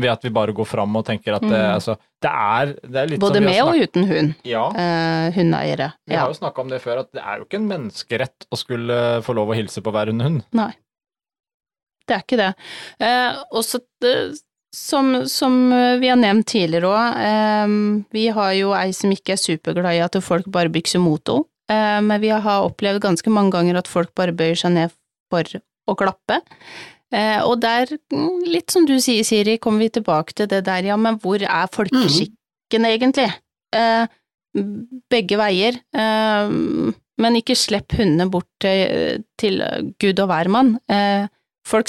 Ved 0.00 0.08
at 0.08 0.22
vi 0.24 0.30
bare 0.32 0.54
går 0.56 0.64
fram 0.64 0.94
og 0.96 1.04
tenker 1.04 1.34
at 1.36 1.42
det, 1.44 1.50
Mm. 1.52 1.74
altså, 1.74 1.96
det 2.22 2.30
er, 2.32 2.70
det 2.88 2.96
er 3.02 3.06
litt 3.10 3.20
Både 3.20 3.40
som 3.40 3.44
med 3.44 3.60
og 3.62 3.74
uten 3.82 4.06
hund, 4.08 4.34
Ja, 4.48 4.62
eh, 4.72 5.32
hundeeiere. 5.34 5.90
vi 6.06 6.14
Ja. 6.14 6.20
har 6.20 6.28
jo 6.32 6.38
snakka 6.38 6.60
om 6.62 6.68
det 6.72 6.80
før, 6.80 7.00
at 7.00 7.12
det 7.12 7.20
er 7.20 7.36
jo 7.38 7.44
ikke 7.44 7.58
en 7.60 7.68
menneskerett 7.68 8.46
å 8.50 8.56
skulle 8.56 9.20
få 9.22 9.34
lov 9.34 9.48
å 9.52 9.54
hilse 9.58 9.82
på 9.82 9.92
hver 9.92 10.06
hund. 10.22 10.44
Nei, 10.52 10.72
det 12.06 12.16
er 12.16 12.22
ikke 12.24 12.40
det. 12.40 12.54
Eh, 13.00 13.42
også 13.52 13.80
det, 14.00 14.38
som, 14.72 15.26
som 15.28 15.56
vi 16.00 16.08
har 16.08 16.16
nevnt 16.16 16.48
tidligere 16.48 16.88
òg, 16.88 17.18
eh, 17.20 17.74
vi 18.14 18.28
har 18.32 18.54
jo 18.56 18.72
ei 18.76 18.94
som 18.96 19.12
ikke 19.12 19.36
er 19.36 19.42
superglad 19.42 19.98
i 19.98 20.00
at 20.04 20.16
folk 20.24 20.48
bare 20.52 20.72
bykser 20.72 21.02
mot 21.02 21.20
henne, 21.28 21.44
eh, 21.72 22.00
men 22.00 22.22
vi 22.22 22.32
har 22.32 22.68
opplevd 22.68 23.02
ganske 23.04 23.34
mange 23.34 23.52
ganger 23.56 23.82
at 23.82 23.90
folk 23.90 24.14
bare 24.18 24.34
bøyer 24.36 24.58
seg 24.58 24.74
ned 24.78 24.96
for 25.32 25.60
å 25.88 25.96
klappe. 25.98 26.40
Eh, 27.12 27.40
og 27.44 27.60
der, 27.60 27.90
mm, 28.12 28.48
litt 28.48 28.72
som 28.72 28.86
du 28.88 28.96
sier, 29.02 29.24
Siri, 29.26 29.58
kommer 29.60 29.84
vi 29.84 29.92
tilbake 29.98 30.32
til 30.36 30.48
det 30.48 30.62
der, 30.68 30.88
ja, 30.88 30.96
men 30.96 31.18
hvor 31.20 31.42
er 31.42 31.68
folkeskikken 31.72 32.88
egentlig? 32.88 33.28
Eh, 33.76 34.06
begge 35.12 35.38
veier. 35.40 35.76
Eh, 35.92 36.56
men 37.22 37.36
ikke 37.38 37.56
slipp 37.58 37.92
hundene 37.98 38.30
bort 38.32 38.48
til, 38.64 39.22
til 39.38 39.60
gud 40.00 40.22
og 40.24 40.30
hvermann. 40.30 40.72
Folk, 41.62 41.86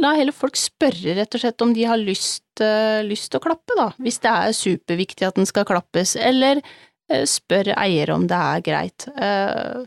la 0.00 0.14
heller 0.16 0.32
folk 0.32 0.56
spørre, 0.56 1.12
rett 1.18 1.34
og 1.36 1.40
slett, 1.42 1.60
om 1.64 1.74
de 1.76 1.84
har 1.84 2.00
lyst, 2.00 2.60
eh, 2.64 3.04
lyst 3.04 3.28
til 3.30 3.38
å 3.40 3.44
klappe, 3.44 3.76
da, 3.76 3.90
hvis 4.00 4.16
det 4.24 4.32
er 4.32 4.56
superviktig 4.56 5.26
at 5.28 5.36
den 5.36 5.46
skal 5.48 5.66
klappes, 5.68 6.16
eller 6.16 6.62
eh, 6.62 7.24
spør 7.28 7.74
eier 7.76 8.10
om 8.14 8.24
det 8.30 8.38
er 8.38 8.60
greit. 8.64 9.08
Eh, 9.12 9.84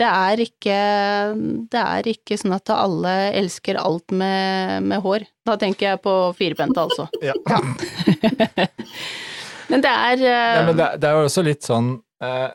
det 0.00 0.08
er 0.08 0.40
ikke, 0.40 0.76
det 1.70 1.80
er 1.80 2.06
ikke 2.08 2.36
sånn 2.40 2.54
at 2.56 2.70
alle 2.72 3.10
elsker 3.36 3.76
alt 3.76 4.14
med, 4.16 4.80
med 4.88 5.02
hår. 5.04 5.26
Da 5.46 5.58
tenker 5.60 5.92
jeg 5.92 6.00
på 6.06 6.32
firbente, 6.38 6.80
altså. 6.80 7.04
Ja. 7.28 7.34
Men 9.70 9.80
det 9.84 9.92
er 9.92 10.16
uh... 10.24 10.26
Ja, 10.26 10.62
men 10.66 10.78
det, 10.80 10.86
det 10.98 11.06
er 11.06 11.12
jo 11.14 11.26
også 11.28 11.42
litt 11.46 11.62
sånn 11.62 12.02
eh, 12.26 12.50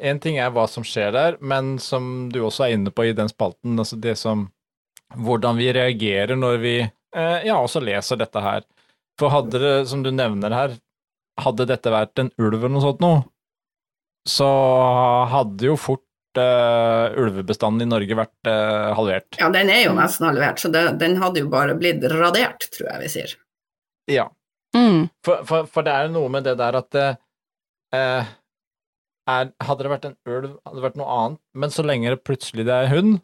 En 0.00 0.20
ting 0.22 0.38
er 0.40 0.52
hva 0.54 0.66
som 0.70 0.84
skjer 0.86 1.12
der, 1.14 1.36
men 1.40 1.74
som 1.82 2.28
du 2.32 2.40
også 2.46 2.66
er 2.66 2.76
inne 2.76 2.92
på 2.94 3.08
i 3.08 3.14
den 3.16 3.30
spalten, 3.32 3.78
altså 3.80 3.98
det 4.00 4.16
som 4.20 4.48
Hvordan 5.10 5.56
vi 5.58 5.72
reagerer 5.74 6.38
når 6.38 6.60
vi 6.62 6.74
eh, 6.78 7.40
ja, 7.42 7.56
også 7.58 7.80
leser 7.82 8.20
dette 8.20 8.38
her. 8.44 8.62
For 9.18 9.32
hadde 9.34 9.58
det, 9.58 9.72
som 9.90 10.04
du 10.04 10.12
nevner 10.14 10.54
her, 10.54 10.76
hadde 11.42 11.66
dette 11.66 11.90
vært 11.90 12.22
en 12.22 12.30
ulv 12.38 12.60
eller 12.60 12.70
noe 12.76 12.84
sånt 12.84 13.02
noe, 13.02 13.24
så 14.28 14.46
hadde 15.32 15.66
jo 15.66 15.76
fort 15.80 16.38
eh, 16.38 17.18
ulvebestanden 17.20 17.86
i 17.86 17.90
Norge 17.90 18.18
vært 18.18 18.50
eh, 18.52 18.90
halvert. 18.96 19.38
Ja, 19.40 19.50
den 19.50 19.72
er 19.72 19.82
jo 19.86 19.94
nesten 19.98 20.28
halvert, 20.28 20.62
så 20.62 20.70
det, 20.72 20.84
den 21.02 21.18
hadde 21.22 21.42
jo 21.42 21.50
bare 21.52 21.74
blitt 21.78 22.04
radert, 22.14 22.68
tror 22.76 22.92
jeg 22.92 23.02
vi 23.02 23.12
sier. 23.16 23.36
Ja. 24.10 24.28
mm, 24.76 25.08
For, 25.26 25.42
for, 25.48 25.68
for 25.70 25.86
det 25.86 25.96
er 25.96 26.08
jo 26.08 26.16
noe 26.18 26.32
med 26.32 26.46
det 26.46 26.56
der 26.60 26.78
at 26.80 27.00
eh, 27.02 28.30
er, 29.30 29.50
Hadde 29.64 29.86
det 29.86 29.92
vært 29.92 30.06
en 30.08 30.16
ulv, 30.26 30.52
hadde 30.66 30.78
det 30.80 30.84
vært 30.86 30.98
noe 31.00 31.16
annet, 31.16 31.40
men 31.54 31.72
så 31.74 31.84
lenge 31.86 32.12
det 32.12 32.22
plutselig 32.26 32.66
det 32.68 32.76
er 32.76 32.90
hund, 32.92 33.18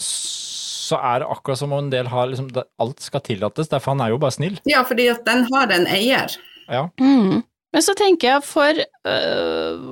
så 0.00 0.98
er 1.02 1.22
det 1.22 1.28
akkurat 1.32 1.58
som 1.58 1.72
om 1.74 1.84
en 1.84 1.92
del 1.92 2.08
har 2.12 2.28
liksom 2.30 2.50
Alt 2.82 3.02
skal 3.02 3.22
tillates, 3.26 3.70
derfor 3.72 3.94
han 3.94 4.04
er 4.04 4.12
jo 4.12 4.20
bare 4.22 4.36
snill. 4.36 4.58
Ja, 4.68 4.84
fordi 4.86 5.08
at 5.12 5.24
den 5.26 5.46
har 5.52 5.72
en 5.74 5.86
eier. 5.90 6.36
Ja. 6.68 6.88
mm. 7.00 7.40
Men 7.74 7.84
så 7.84 7.94
tenker 7.98 8.36
jeg 8.36 8.44
for 8.46 8.78
øh, 9.10 9.86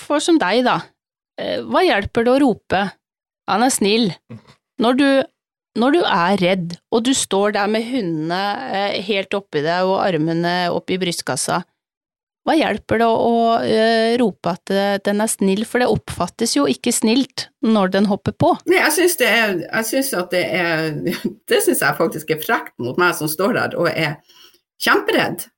For 0.00 0.22
som 0.22 0.38
deg, 0.40 0.62
da. 0.66 0.80
eh, 1.40 1.60
hva 1.66 1.82
hjelper 1.84 2.24
det 2.26 2.32
å 2.34 2.40
rope 2.42 2.82
'han 3.46 3.62
er 3.62 3.70
snill' 3.70 4.14
når 4.82 4.96
du, 4.98 5.08
når 5.78 5.92
du 5.94 5.98
er 6.02 6.36
redd, 6.42 6.72
og 6.92 7.04
du 7.06 7.12
står 7.14 7.52
der 7.54 7.68
med 7.70 7.84
hundene 7.86 8.40
eh, 8.74 8.96
helt 9.06 9.34
oppi 9.38 9.62
deg 9.62 9.86
og 9.86 10.00
armene 10.02 10.54
oppi 10.74 10.96
i 10.96 11.00
brystkassa? 11.04 11.60
Hva 12.46 12.54
hjelper 12.54 13.00
det 13.02 13.06
å 13.10 13.38
eh, 13.58 14.12
rope 14.20 14.52
at 14.54 14.70
eh, 14.70 14.96
den 15.02 15.18
er 15.24 15.30
snill, 15.30 15.64
for 15.66 15.82
det 15.82 15.88
oppfattes 15.90 16.52
jo 16.54 16.68
ikke 16.70 16.92
snilt 16.94 17.48
når 17.66 17.90
den 17.96 18.06
hopper 18.06 18.36
på. 18.38 18.52
Nei, 18.70 18.78
jeg 18.84 18.92
syns 18.94 19.16
det 19.18 19.30
er 19.32 19.54
Jeg 19.64 19.88
syns 19.88 20.12
at 20.14 20.30
det 20.30 20.44
er 20.54 20.92
Det 21.50 21.58
syns 21.64 21.82
jeg 21.82 21.98
faktisk 21.98 22.30
er 22.30 22.42
frekt 22.44 22.76
mot 22.78 22.98
meg 23.02 23.16
som 23.18 23.30
står 23.30 23.58
der 23.58 23.74
og 23.74 23.90
er 23.90 24.20
kjemperedd. 24.82 25.48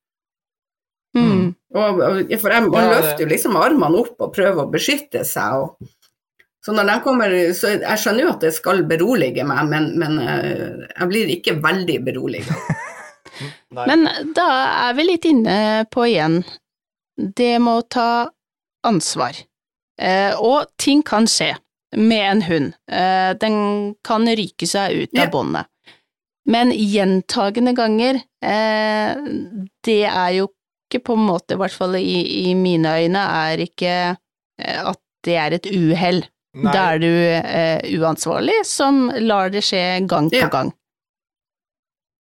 Mm. 1.19 1.51
Og, 1.77 2.01
og, 2.01 2.33
for 2.41 2.55
jeg, 2.55 2.65
man 2.71 2.87
Ja, 2.87 2.95
løfter 2.95 3.25
jo 3.25 3.31
liksom 3.35 3.59
armene 3.61 4.01
opp 4.01 4.25
og 4.25 4.33
prøver 4.33 4.63
å 4.65 4.73
beskytte 4.73 5.27
seg. 5.29 5.65
Og, 5.67 5.91
så 6.65 6.73
når 6.73 6.89
den 6.89 7.03
kommer, 7.05 7.35
så 7.57 7.75
jeg 7.75 8.01
skjønner 8.01 8.25
jo 8.25 8.31
at 8.33 8.47
det 8.47 8.55
skal 8.57 8.81
berolige 8.89 9.45
meg, 9.49 9.61
men, 9.69 9.91
men 10.01 10.17
eh, 10.25 10.89
jeg 10.95 11.11
blir 11.13 11.35
ikke 11.37 11.59
veldig 11.65 11.99
beroliget. 12.09 12.73
Nei. 13.77 13.85
Men 13.85 14.09
da 14.35 14.49
er 14.89 14.97
vi 14.97 15.05
litt 15.05 15.29
inne 15.29 15.59
på 15.93 16.07
igjen 16.09 16.41
det 17.19 17.59
med 17.61 17.81
å 17.83 17.87
ta 17.91 18.11
ansvar. 18.87 19.37
Eh, 20.01 20.35
og 20.39 20.69
ting 20.79 21.03
kan 21.03 21.27
skje 21.27 21.55
med 21.97 22.25
en 22.31 22.43
hund. 22.47 22.75
Eh, 22.91 23.33
den 23.41 23.95
kan 24.07 24.27
ryke 24.29 24.67
seg 24.69 24.93
ut 25.05 25.11
Ja. 25.13 25.25
av 25.27 25.31
båndet. 25.33 25.67
Men 26.49 26.71
gjentagende 26.73 27.75
ganger, 27.77 28.21
eh, 28.43 29.15
det 29.85 30.05
er 30.07 30.31
jo 30.39 30.49
ikke 30.89 31.03
på 31.05 31.13
en 31.19 31.27
måte, 31.27 31.53
i 31.53 31.57
hvert 31.61 31.73
fall 31.77 31.97
i, 31.97 32.49
i 32.49 32.55
mine 32.55 32.89
øyne, 32.89 33.21
er 33.21 33.59
ikke 33.67 34.17
at 34.59 34.99
det 35.25 35.35
er 35.37 35.53
et 35.59 35.67
uhell. 35.67 36.23
Da 36.73 36.95
er 36.95 36.99
du 36.99 37.07
eh, 37.11 37.83
uansvarlig 38.01 38.65
som 38.67 39.11
lar 39.21 39.51
det 39.53 39.61
skje 39.63 40.07
gang 40.09 40.31
på 40.31 40.41
Ja. 40.41 40.49
gang. 40.49 40.73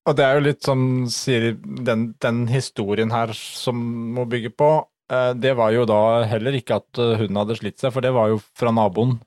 Og 0.07 0.15
det 0.15 0.23
er 0.23 0.37
jo 0.37 0.45
litt 0.45 0.63
som 0.63 0.81
sier 1.11 1.49
den, 1.59 2.11
den 2.23 2.45
historien 2.47 3.11
her 3.11 3.33
som 3.35 3.79
må 4.15 4.23
bygge 4.29 4.53
på, 4.55 4.69
eh, 5.11 5.31
det 5.35 5.51
var 5.59 5.73
jo 5.75 5.83
da 5.89 6.01
heller 6.31 6.55
ikke 6.55 6.79
at 6.79 7.01
hun 7.19 7.39
hadde 7.41 7.57
slitt 7.59 7.81
seg, 7.83 7.91
for 7.91 8.05
det 8.05 8.13
var 8.15 8.31
jo 8.31 8.41
fra 8.57 8.71
naboen 8.71 9.17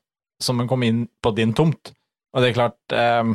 som 0.41 0.61
hun 0.61 0.71
kom 0.71 0.85
inn 0.87 1.05
på 1.21 1.35
din 1.37 1.53
tomt. 1.57 1.93
Og 2.33 2.43
det 2.43 2.51
er 2.51 2.57
klart 2.57 2.95
eh, 2.97 3.35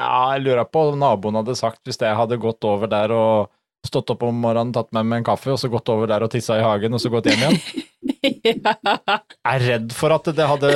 Ja, 0.00 0.34
jeg 0.34 0.42
lurer 0.42 0.66
på 0.66 0.88
om 0.90 0.98
naboen 0.98 1.38
hadde 1.38 1.54
sagt 1.58 1.84
hvis 1.86 2.00
jeg 2.02 2.18
hadde 2.18 2.40
gått 2.42 2.66
over 2.66 2.90
der 2.90 3.14
og 3.14 3.52
stått 3.84 4.10
opp 4.14 4.24
om 4.26 4.36
morgenen, 4.40 4.72
tatt 4.74 4.90
med 4.96 5.06
meg 5.06 5.20
en 5.20 5.26
kaffe, 5.28 5.52
og 5.52 5.60
så 5.60 5.68
gått 5.72 5.90
over 5.92 6.08
der 6.10 6.24
og 6.24 6.32
tissa 6.32 6.56
i 6.58 6.64
hagen, 6.64 6.96
og 6.96 7.02
så 7.02 7.12
gått 7.12 7.28
hjem 7.30 7.42
igjen. 7.44 7.58
ja. 7.60 8.74
Jeg 9.44 9.50
er 9.52 9.64
redd 9.68 9.92
for 9.92 10.14
at 10.14 10.28
det 10.36 10.46
hadde 10.48 10.70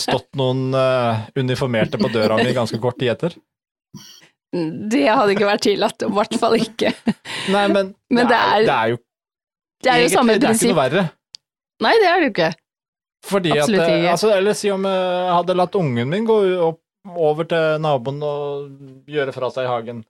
stått 0.00 0.30
noen 0.40 0.72
eh, 0.76 1.26
uniformerte 1.36 2.00
på 2.00 2.08
døra 2.12 2.38
mi 2.40 2.54
ganske 2.56 2.80
kort 2.80 2.96
tid 3.00 3.12
etter. 3.12 3.36
Det 4.54 5.02
hadde 5.08 5.32
ikke 5.34 5.48
vært 5.48 5.64
tillatt, 5.66 6.02
i 6.06 6.10
hvert 6.14 6.36
fall 6.38 6.54
ikke. 6.60 6.92
Nei, 7.54 7.64
men, 7.72 7.94
Men 8.14 8.28
det 8.30 8.36
er- 8.38 8.66
det 8.68 8.74
er 8.76 8.92
jo 8.94 8.98
Det 9.82 9.90
er 9.90 9.96
jo 9.98 10.04
egentlig- 10.04 10.14
samme 10.18 10.36
Det 10.38 10.48
er 10.50 10.54
ikke 10.54 10.70
noe 10.72 10.80
verre. 10.82 11.04
Nei, 11.84 11.94
det 12.00 12.06
er 12.10 12.20
det 12.20 12.28
jo 12.28 12.32
ikke. 12.34 12.50
Fordi 13.24 13.50
Absolutt 13.56 13.80
at, 13.80 13.88
eh, 13.90 13.98
ikke. 13.98 14.10
altså, 14.12 14.30
Eller 14.36 14.52
si 14.54 14.70
om 14.70 14.84
jeg 14.84 15.32
hadde 15.34 15.56
latt 15.58 15.74
ungen 15.80 16.08
min 16.12 16.26
gå 16.28 16.36
opp, 16.68 16.80
over 17.04 17.44
til 17.44 17.80
naboen 17.84 18.22
og 18.24 18.70
gjøre 19.10 19.32
fra 19.34 19.50
seg 19.52 19.64
i 19.66 19.72
hagen. 19.72 20.04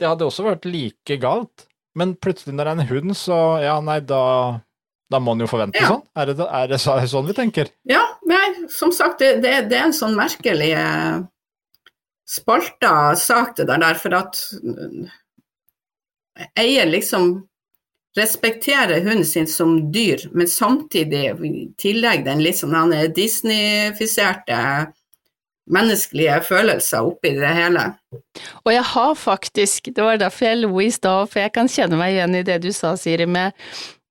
Det 0.00 0.08
hadde 0.08 0.24
også 0.26 0.42
vært 0.48 0.64
like 0.66 1.16
galt. 1.22 1.66
Men 1.94 2.14
plutselig 2.16 2.54
når 2.54 2.64
det 2.64 2.72
er 2.72 2.80
en 2.80 2.88
hund, 2.88 3.14
så 3.18 3.36
ja, 3.62 3.76
nei, 3.84 3.98
da, 4.00 4.60
da 5.10 5.18
må 5.22 5.32
en 5.36 5.40
jo 5.44 5.46
forvente 5.50 5.78
Ja. 5.78 5.88
sånn. 5.92 6.02
Er 6.16 6.26
det, 6.30 6.38
er 6.40 6.66
det 6.70 6.80
er 6.80 7.00
det 7.04 7.10
sånn 7.10 7.26
vi 7.26 7.34
tenker? 7.34 7.68
Ja, 7.90 8.02
nei, 8.26 8.66
som 8.70 8.90
sagt, 8.94 9.18
det, 9.18 9.42
det, 9.42 9.68
det 9.68 9.78
er 9.78 9.84
en 9.90 9.92
sånn 9.92 10.14
merkelig 10.18 10.70
eh, 10.78 11.20
spalta 12.30 13.16
sak 13.18 13.56
det 13.58 13.66
der, 13.70 13.98
for 13.98 14.14
at 14.14 14.38
eier 16.58 16.86
liksom 16.86 17.32
respekterer 18.18 19.04
hunden 19.04 19.24
sin 19.24 19.46
som 19.46 19.92
dyr, 19.92 20.22
men 20.32 20.48
samtidig 20.48 21.24
tillegger 21.78 22.26
den 22.26 22.42
litt 22.42 22.58
sånn 22.58 22.74
han 22.74 22.94
er 22.94 23.12
Disney-fiserte 23.14 24.58
menneskelige 25.70 26.40
følelser 26.48 27.06
oppi 27.06 27.32
det 27.36 27.52
hele. 27.54 27.84
Og 28.64 28.72
jeg 28.74 28.86
har 28.92 29.14
faktisk, 29.18 29.92
det 29.94 30.02
var 30.02 30.18
derfor 30.18 30.48
jeg 30.48 30.62
lo 30.64 30.82
i 30.82 30.90
stad, 30.90 31.30
for 31.30 31.42
jeg 31.44 31.54
kan 31.54 31.70
kjenne 31.70 31.98
meg 32.00 32.16
igjen 32.16 32.38
i 32.40 32.44
det 32.46 32.58
du 32.64 32.70
sa, 32.74 32.96
Siri, 32.98 33.28
med 33.30 33.54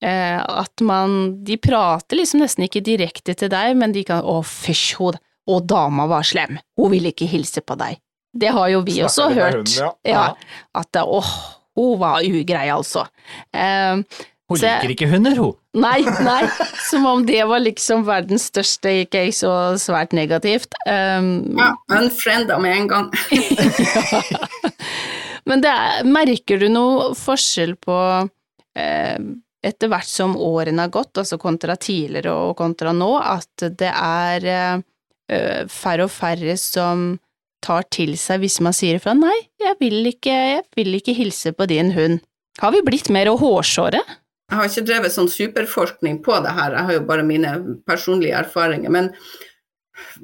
eh, 0.06 0.40
at 0.40 0.86
man 0.86 1.42
De 1.44 1.58
prater 1.60 2.22
liksom 2.22 2.44
nesten 2.44 2.68
ikke 2.68 2.86
direkte 2.86 3.36
til 3.36 3.52
deg, 3.52 3.76
men 3.80 3.96
de 3.96 4.06
kan 4.08 4.24
Å, 4.24 4.40
fysj, 4.46 4.94
hun 5.02 5.20
Å, 5.50 5.60
dama 5.60 6.08
var 6.08 6.24
slem, 6.24 6.62
hun 6.80 6.94
ville 6.94 7.12
ikke 7.12 7.28
hilse 7.28 7.66
på 7.66 7.76
deg. 7.80 8.00
Det 8.40 8.52
har 8.56 8.70
jo 8.74 8.82
vi 8.88 8.98
Snakker 9.00 9.08
også 9.10 9.30
hørt. 9.36 9.56
hunden, 9.60 9.78
ja. 9.80 9.94
ja. 10.14 10.58
At 10.80 11.00
åh, 11.04 11.32
hun 11.80 11.96
var 12.02 12.26
ugrei, 12.26 12.68
altså. 12.74 13.06
Eh, 13.54 14.04
Hun 14.50 14.58
Så 14.58 14.66
liker 14.66 14.90
ikke 14.96 15.08
hunder, 15.12 15.36
hun. 15.38 15.52
Nei, 15.78 16.00
nei, 16.26 16.48
som 16.90 17.04
om 17.06 17.22
det 17.28 17.44
var 17.46 17.62
liksom 17.62 18.02
verdens 18.08 18.48
største 18.50 18.96
case 19.14 19.46
og 19.46 19.78
svært 19.78 20.16
negativt. 20.18 20.74
Um, 20.90 21.54
Ja, 21.60 21.68
Unfrienda 22.00 22.58
med 22.58 22.74
en 22.80 22.88
gang. 22.90 23.12
Men 25.50 25.62
det 25.64 25.70
er, 25.70 26.02
merker 26.10 26.60
du 26.62 26.68
noe 26.74 27.12
forskjell 27.18 27.76
på 27.82 27.96
eh, 28.78 29.22
etter 29.66 29.92
hvert 29.92 30.10
som 30.10 30.36
årene 30.40 30.86
har 30.86 30.92
gått, 30.94 31.18
altså 31.22 31.38
kontra 31.42 31.76
tidligere 31.80 32.34
og 32.34 32.58
kontra 32.60 32.94
nå, 32.96 33.12
at 33.22 33.70
det 33.80 33.90
er 33.94 34.46
eh, 34.50 35.64
færre 35.70 36.06
og 36.08 36.14
færre 36.14 36.58
som 36.58 37.12
tar 37.66 37.86
til 37.94 38.16
seg 38.20 38.44
hvis 38.44 38.60
man 38.64 38.76
sier 38.76 39.00
ifra 39.00 39.16
nei, 39.18 39.36
jeg 39.62 39.78
vil 39.82 40.00
ikke, 40.12 40.34
jeg 40.56 40.64
vil 40.78 40.98
ikke 41.00 41.16
hilse 41.18 41.54
på 41.56 41.68
din 41.70 41.94
hund. 41.96 42.20
Har 42.60 42.74
vi 42.76 42.84
blitt 42.86 43.12
mer 43.14 43.32
hårsåre? 43.40 44.02
Jeg 44.50 44.58
har 44.58 44.70
ikke 44.70 44.88
drevet 44.88 45.14
sånn 45.14 45.30
superforskning 45.30 46.24
på 46.26 46.40
det 46.44 46.56
her, 46.58 46.74
jeg 46.76 46.88
har 46.88 46.98
jo 46.98 47.06
bare 47.10 47.26
mine 47.28 47.54
personlige 47.88 48.40
erfaringer. 48.40 48.90
Men 48.92 49.12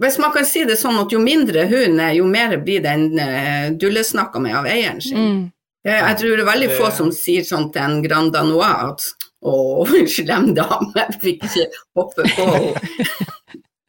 hvis 0.02 0.17
man 0.21 0.34
kan 0.34 0.48
si 0.48 0.63
det 0.65 0.80
sånn 0.80 0.98
at 1.02 1.13
jo 1.13 1.19
mindre 1.21 1.67
hund 1.69 2.02
er, 2.02 2.15
jo 2.17 2.26
mer 2.30 2.58
blir 2.63 2.82
den 2.84 3.12
uh, 3.19 3.69
dullesnakka 3.76 4.41
med 4.41 4.58
av 4.58 4.69
eieren 4.71 5.04
sin. 5.04 5.19
Mm. 5.19 5.43
Jeg, 5.86 6.02
jeg 6.02 6.19
tror 6.21 6.34
det 6.34 6.43
er 6.43 6.50
veldig 6.50 6.71
få 6.74 6.89
som 6.98 7.12
sier 7.13 7.45
sånn 7.45 7.69
til 7.74 7.86
en 7.86 8.02
Grand 8.02 8.34
Danois 8.34 8.89
at 8.89 9.06
å, 9.45 9.86
slem 10.17 10.54
dame, 10.58 10.89
jeg 10.98 11.19
fikk 11.21 11.45
ikke 11.45 11.67
hoppe 12.00 12.26
på 12.34 12.50
henne. 12.56 12.74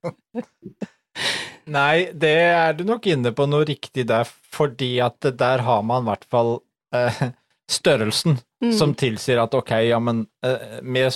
Nei, 1.67 2.11
det 2.15 2.35
er 2.47 2.77
du 2.79 2.85
nok 2.87 3.07
inne 3.11 3.33
på 3.35 3.47
noe 3.51 3.67
riktig 3.67 4.07
der, 4.07 4.29
fordi 4.55 4.97
at 5.03 5.19
der 5.39 5.65
har 5.67 5.83
man 5.87 6.05
i 6.05 6.11
hvert 6.13 6.27
fall 6.31 6.53
eh, 6.95 7.23
størrelsen 7.71 8.39
Mm. 8.63 8.71
som 8.73 8.95
tilsier 8.97 9.37
at 9.37 9.53
ok, 9.53 9.71
ja, 9.85 9.99
men 10.01 10.23
eh, 10.41 10.79
med 10.83 11.13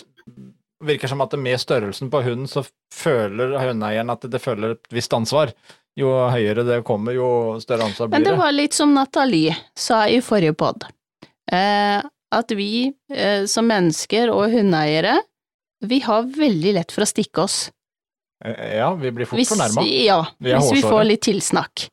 Virker 0.85 1.09
som 1.09 1.21
at 1.25 1.33
med 1.41 1.57
størrelsen 1.61 2.11
på 2.13 2.21
hunden, 2.25 2.47
så 2.49 2.63
føler 2.95 3.55
hundeeieren 3.61 4.13
at 4.13 4.23
det 4.33 4.39
føler 4.41 4.75
et 4.75 4.93
visst 4.93 5.13
ansvar. 5.13 5.51
Jo 5.97 6.09
høyere 6.33 6.65
det 6.65 6.79
kommer, 6.89 7.13
jo 7.17 7.59
større 7.61 7.85
ansvar 7.89 8.09
blir 8.09 8.17
det 8.17 8.21
Men 8.23 8.29
det. 8.29 8.39
var 8.41 8.53
litt 8.53 8.77
som 8.77 8.93
Nathalie 8.97 9.57
sa 9.77 10.03
i 10.09 10.21
forrige 10.25 10.53
pod, 10.57 10.85
eh, 11.53 12.01
at 12.33 12.55
vi 12.57 12.93
eh, 13.13 13.45
som 13.49 13.69
mennesker 13.69 14.33
og 14.33 14.53
hundeeiere, 14.53 15.19
vi 15.85 16.01
har 16.05 16.29
veldig 16.29 16.73
lett 16.77 16.93
for 16.93 17.05
å 17.05 17.11
stikke 17.11 17.45
oss. 17.45 17.59
Eh, 18.44 18.76
Ja, 18.79 18.94
vi 18.94 19.11
blir 19.11 19.29
fort 19.29 19.46
fornærma. 19.48 19.85
ja, 19.87 20.20
Vi 20.38 20.53
hvis 20.55 20.72
vi 20.72 20.83
får 20.83 21.05
litt 21.05 21.24
tilsnakk. 21.26 21.88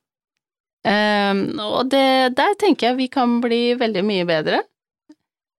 Um, 0.88 1.60
og 1.60 1.90
det, 1.92 2.36
der 2.38 2.54
tenker 2.62 2.92
jeg 2.92 3.00
vi 3.02 3.08
kan 3.12 3.42
bli 3.44 3.76
veldig 3.76 4.04
mye 4.08 4.28
bedre. 4.30 4.62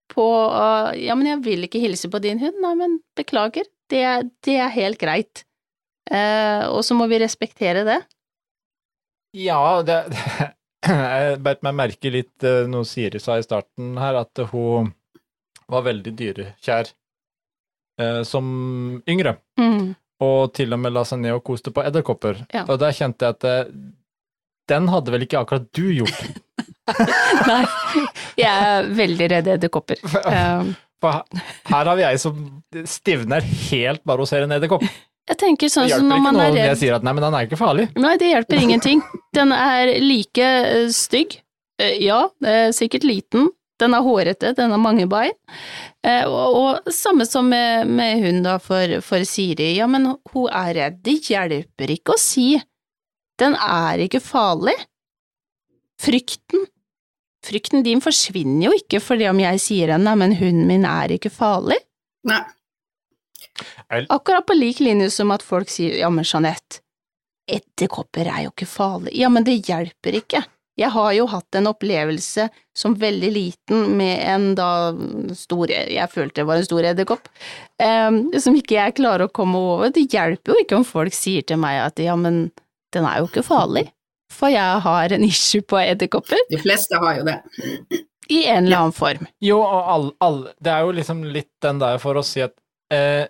På 0.09 0.25
uh, 0.49 0.89
ja, 0.97 1.13
men 1.13 1.27
jeg 1.29 1.41
vil 1.45 1.67
ikke 1.67 1.81
hilse 1.83 2.09
på 2.09 2.21
din 2.23 2.39
hund, 2.41 2.57
nei, 2.63 2.73
men 2.79 2.97
beklager, 3.17 3.67
det, 3.93 4.05
det 4.45 4.55
er 4.57 4.73
helt 4.73 4.97
greit. 5.01 5.43
Uh, 6.09 6.65
og 6.73 6.81
så 6.87 6.97
må 6.97 7.05
vi 7.11 7.19
respektere 7.21 7.85
det. 7.85 7.99
Ja, 9.37 9.83
det, 9.85 9.99
jeg 10.89 11.41
beit 11.45 11.61
meg 11.61 11.77
merke 11.77 12.09
litt 12.09 12.47
eh, 12.47 12.63
noe 12.65 12.87
Siri 12.87 13.19
sa 13.21 13.35
i 13.37 13.45
starten 13.45 13.93
her, 14.01 14.17
at 14.23 14.41
hun 14.49 14.89
var 15.69 15.83
veldig 15.85 16.15
dyrekjær 16.17 16.89
som 18.25 18.45
yngre. 19.11 19.33
Mm. 19.59 19.91
Og 20.25 20.51
til 20.53 20.73
og 20.75 20.79
med 20.83 20.91
la 20.93 21.05
seg 21.07 21.21
ned 21.23 21.31
og 21.37 21.43
koste 21.47 21.71
på 21.71 21.83
edderkopper. 21.87 22.41
Ja. 22.53 22.65
Og 22.67 22.79
der 22.81 22.91
kjente 22.95 23.23
jeg 23.29 23.37
at 23.37 23.45
eh, 23.47 23.73
den 24.69 24.89
hadde 24.91 25.13
vel 25.15 25.23
ikke 25.25 25.39
akkurat 25.39 25.69
du 25.73 25.85
gjort. 25.95 26.19
Nei, 27.49 27.61
jeg 28.39 28.49
er 28.49 28.89
veldig 28.97 29.29
redd 29.35 29.51
edderkopper. 29.57 30.01
Um, 30.99 31.11
her- 31.71 31.87
har 31.87 31.95
vi 31.95 32.03
ei 32.03 32.17
som 32.19 32.39
stivner 32.91 33.39
helt 33.69 34.01
bare 34.03 34.19
hun 34.19 34.27
ser 34.27 34.43
en 34.43 34.51
edderkopp. 34.51 34.81
jeg 35.29 35.37
tenker 35.39 35.69
Det 35.69 35.71
sånn 35.71 35.85
som 35.87 36.09
hjelper 36.09 36.09
når 36.09 36.17
ikke 36.19 36.25
man 36.25 36.35
noe 36.35 36.43
er 36.43 36.49
om 36.51 36.57
jeg 36.59 36.79
sier 36.81 36.95
at 36.97 37.05
nei, 37.07 37.13
men 37.15 37.23
den 37.23 37.37
er 37.37 37.45
ikke 37.47 37.59
farlig. 37.61 37.85
Nei, 37.95 38.11
det 38.19 38.31
hjelper 38.33 38.59
ingenting. 38.65 39.03
Den 39.37 39.53
er 39.55 39.93
like 40.03 40.49
eh, 40.73 40.89
stygg. 40.91 41.37
Eh, 41.79 41.95
Ja, 42.03 42.25
sikkert 42.75 43.07
liten. 43.07 43.47
Den 43.79 43.95
er 43.95 44.03
hårete, 44.03 44.51
den 44.57 44.73
har 44.75 44.81
mange 44.81 45.05
bein. 45.09 45.35
Eh, 46.03 46.25
Og, 46.27 46.57
og 46.59 46.91
samme 46.93 47.25
som 47.27 47.47
med, 47.49 47.87
med 47.87 48.19
hun 48.23 48.41
da 48.43 48.57
for, 48.59 48.97
for 49.05 49.23
Siri. 49.27 49.71
Ja, 49.77 49.87
men 49.87 50.09
hun 50.33 50.49
er 50.51 50.73
redd. 50.75 50.99
Det 51.05 51.17
hjelper 51.29 51.95
ikke 51.95 52.15
å 52.17 52.19
si. 52.21 52.51
Den 53.39 53.55
er 53.55 54.03
ikke 54.03 54.19
farlig. 54.23 54.75
Frykten. 55.99 56.67
Frykten 57.45 57.83
din 57.85 58.01
forsvinner 58.03 58.67
jo 58.67 58.75
ikke 58.75 58.99
fordi 58.99 59.29
om 59.31 59.39
jeg 59.39 59.61
sier 59.63 59.93
henne, 59.95 60.11
men 60.19 60.35
hunden 60.35 60.67
min 60.67 60.83
er 60.87 61.15
ikke 61.15 61.31
farlig. 61.31 61.79
Nei. 62.27 62.41
Akkurat 64.11 64.45
på 64.47 64.55
lik 64.55 64.79
linje 64.83 65.09
som 65.15 65.31
at 65.31 65.43
folk 65.43 65.71
sier 65.71 65.95
ja, 66.01 66.09
men 66.11 66.27
Jeanette, 66.27 66.81
edderkopper 67.49 68.27
er 68.29 68.43
jo 68.45 68.51
ikke 68.53 68.67
farlig. 68.69 69.15
Ja, 69.17 69.31
men 69.31 69.47
det 69.47 69.57
hjelper 69.67 70.19
ikke. 70.19 70.43
Jeg 70.79 70.93
har 70.95 71.11
jo 71.17 71.27
hatt 71.27 71.57
en 71.59 71.67
opplevelse 71.71 72.47
som 72.77 72.95
veldig 72.99 73.29
liten 73.35 73.97
med 73.99 74.21
en 74.31 74.47
da 74.55 74.69
stor, 75.35 75.71
jeg 75.71 76.11
følte 76.13 76.41
det 76.41 76.47
var 76.47 76.61
en 76.61 76.67
stor 76.67 76.87
edderkopp, 76.93 77.27
um, 77.83 78.19
som 78.39 78.55
ikke 78.55 78.77
jeg 78.77 78.97
klarer 79.01 79.27
å 79.27 79.33
komme 79.35 79.59
over. 79.59 79.91
Det 79.95 80.07
hjelper 80.07 80.55
jo 80.55 80.63
ikke 80.63 80.79
om 80.79 80.87
folk 80.87 81.15
sier 81.15 81.43
til 81.43 81.59
meg 81.59 81.81
at 81.83 81.99
ja, 82.03 82.15
men 82.19 82.47
den 82.95 83.07
er 83.07 83.19
jo 83.19 83.27
ikke 83.27 83.45
farlig, 83.45 83.89
for 84.31 84.53
jeg 84.53 84.83
har 84.85 85.15
en 85.15 85.25
issue 85.27 85.65
på 85.65 85.81
edderkopper 85.81 86.47
De 86.49 86.61
fleste 86.61 87.01
har 87.01 87.19
jo 87.19 87.27
det. 87.27 87.39
i 88.29 88.45
en 88.45 88.65
eller 88.69 88.85
annen 88.85 88.95
form. 88.95 89.27
Jo, 89.43 89.59
og 89.59 89.91
alle, 89.93 90.15
all, 90.23 90.41
det 90.61 90.73
er 90.73 90.85
jo 90.85 90.95
liksom 91.01 91.27
litt 91.33 91.51
den 91.65 91.81
der 91.81 91.99
for 92.01 92.19
å 92.19 92.25
si 92.25 92.43
at 92.45 92.55
eh, 92.93 93.25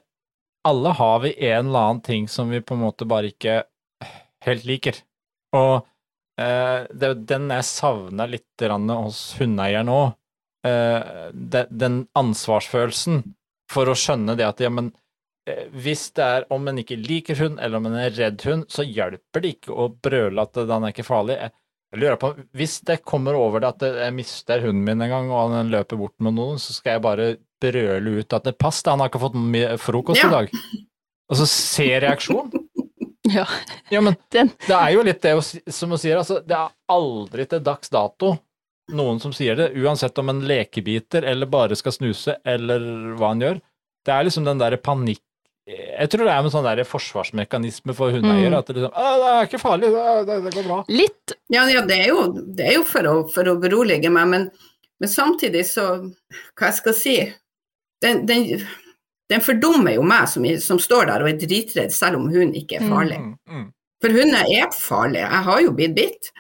alle 0.68 0.96
har 0.96 1.22
vi 1.24 1.34
en 1.50 1.70
eller 1.70 1.80
annen 1.80 2.02
ting 2.06 2.28
som 2.30 2.52
vi 2.52 2.62
på 2.62 2.76
en 2.76 2.84
måte 2.84 3.08
bare 3.10 3.32
ikke 3.32 3.62
helt 4.46 4.68
liker. 4.68 5.00
Og 5.56 5.88
eh, 6.40 6.88
det, 6.96 7.14
den 7.30 7.50
jeg 7.54 7.68
savna 7.68 8.26
litt 8.30 8.64
hos 8.64 9.20
hundeeier 9.40 9.86
nå, 9.88 10.00
eh, 10.68 11.30
den 11.34 12.02
ansvarsfølelsen 12.20 13.22
for 13.70 13.92
å 13.92 13.98
skjønne 13.98 14.36
det 14.40 14.48
at 14.48 14.64
ja, 14.64 14.72
men 14.74 14.92
eh, 15.50 15.68
hvis 15.72 16.10
det 16.18 16.26
er 16.26 16.48
om 16.54 16.68
en 16.72 16.82
ikke 16.82 16.98
liker 17.00 17.40
hund, 17.44 17.60
eller 17.62 17.82
om 17.82 17.90
en 17.92 18.00
er 18.02 18.16
redd 18.18 18.44
hund, 18.48 18.68
så 18.72 18.86
hjelper 18.88 19.44
det 19.44 19.56
ikke 19.58 19.76
å 19.76 19.90
brøle 19.94 20.46
at 20.48 20.58
den 20.58 20.88
er 20.88 20.96
ikke 20.96 21.08
farlig. 21.08 21.38
Jeg, 21.40 21.54
lurer 22.02 22.20
på, 22.22 22.34
Hvis 22.58 22.80
det 22.86 23.02
kommer 23.08 23.38
over 23.38 23.64
det 23.64 23.74
at 23.76 23.86
jeg 24.06 24.16
mister 24.18 24.66
hunden 24.66 24.86
min 24.86 25.06
en 25.06 25.14
gang, 25.14 25.32
og 25.34 25.54
han 25.56 25.72
løper 25.74 26.00
bort 26.02 26.18
med 26.24 26.38
noen, 26.38 26.62
så 26.62 26.76
skal 26.76 26.98
jeg 26.98 27.06
bare 27.06 27.30
brøle 27.60 28.20
ut 28.22 28.36
at 28.38 28.46
det 28.48 28.58
pass, 28.62 28.82
da, 28.86 28.94
han 28.94 29.04
har 29.04 29.12
ikke 29.12 29.26
fått 29.28 29.38
mye 29.40 29.74
frokost 29.82 30.24
Ja. 30.24 30.30
i 30.30 30.36
dag. 30.38 30.54
Og 31.30 31.38
så 31.38 31.46
se 31.50 31.88
reaksjon. 32.02 32.50
Ja, 33.38 33.46
Ja, 33.94 34.02
men 34.06 34.18
det 34.32 34.76
er 34.76 34.92
jo 34.96 35.06
litt 35.06 35.24
det 35.24 35.38
som 35.44 35.94
hun 35.94 36.02
sier, 36.02 36.20
altså, 36.20 36.42
det 36.46 36.58
er 36.58 36.74
aldri 36.90 37.46
til 37.50 37.64
dags 37.66 37.92
dato 37.94 38.36
noen 38.96 39.20
som 39.22 39.34
sier 39.36 39.58
det, 39.58 39.72
uansett 39.78 40.18
om 40.18 40.30
en 40.32 40.44
lekebiter 40.48 41.26
eller 41.28 41.50
bare 41.50 41.78
skal 41.78 41.94
snuse, 41.94 42.38
eller 42.46 42.86
hva 43.20 43.34
han 43.34 43.44
gjør. 43.44 43.60
Det 44.06 44.14
er 44.14 44.26
liksom 44.28 44.48
den 44.48 44.62
derre 44.62 44.80
panikk 44.82 45.22
Jeg 45.70 46.10
tror 46.10 46.26
det 46.26 46.34
er 46.34 46.42
en 46.42 46.50
sånn 46.50 46.66
der 46.66 46.80
forsvarsmekanisme 46.88 47.94
for 47.94 48.16
hundeeiere. 48.16 48.50
Mm. 48.50 48.58
At 48.58 48.70
det 48.70 48.80
liksom 48.80 48.96
«Å, 48.98 49.10
det 49.22 49.34
er 49.34 49.50
ikke 49.50 49.62
farlig, 49.62 49.92
det, 49.94 50.06
det, 50.26 50.38
det 50.48 50.54
går 50.56 50.66
bra. 50.66 50.80
Litt 50.90 51.36
Ja, 51.54 51.68
ja 51.70 51.84
det 51.86 52.00
er 52.00 52.10
jo, 52.10 52.24
det 52.58 52.72
er 52.72 52.78
jo 52.80 52.86
for, 52.90 53.06
å, 53.06 53.16
for 53.30 53.52
å 53.52 53.58
berolige 53.62 54.10
meg, 54.14 54.32
men, 54.32 54.48
men 54.98 55.12
samtidig 55.12 55.68
så 55.70 55.86
Hva 56.58 56.72
jeg 56.72 56.80
skal 56.80 56.98
si 56.98 57.16
Den, 58.02 58.24
den, 58.26 58.64
den 59.30 59.44
fordummer 59.46 59.94
jo 59.94 60.06
meg 60.08 60.30
som, 60.32 60.46
som 60.62 60.80
står 60.82 61.10
der 61.12 61.24
og 61.24 61.32
er 61.32 61.42
dritredd, 61.42 61.94
selv 61.94 62.20
om 62.22 62.30
hun 62.34 62.54
ikke 62.58 62.80
er 62.80 62.88
farlig. 62.90 63.20
Mm, 63.22 63.36
mm. 63.50 63.68
For 64.02 64.16
hunder 64.16 64.54
er 64.56 64.72
farlige. 64.74 65.26
Jeg 65.28 65.46
har 65.50 65.66
jo 65.66 65.74
blitt 65.76 65.98
bitt. 65.98 66.32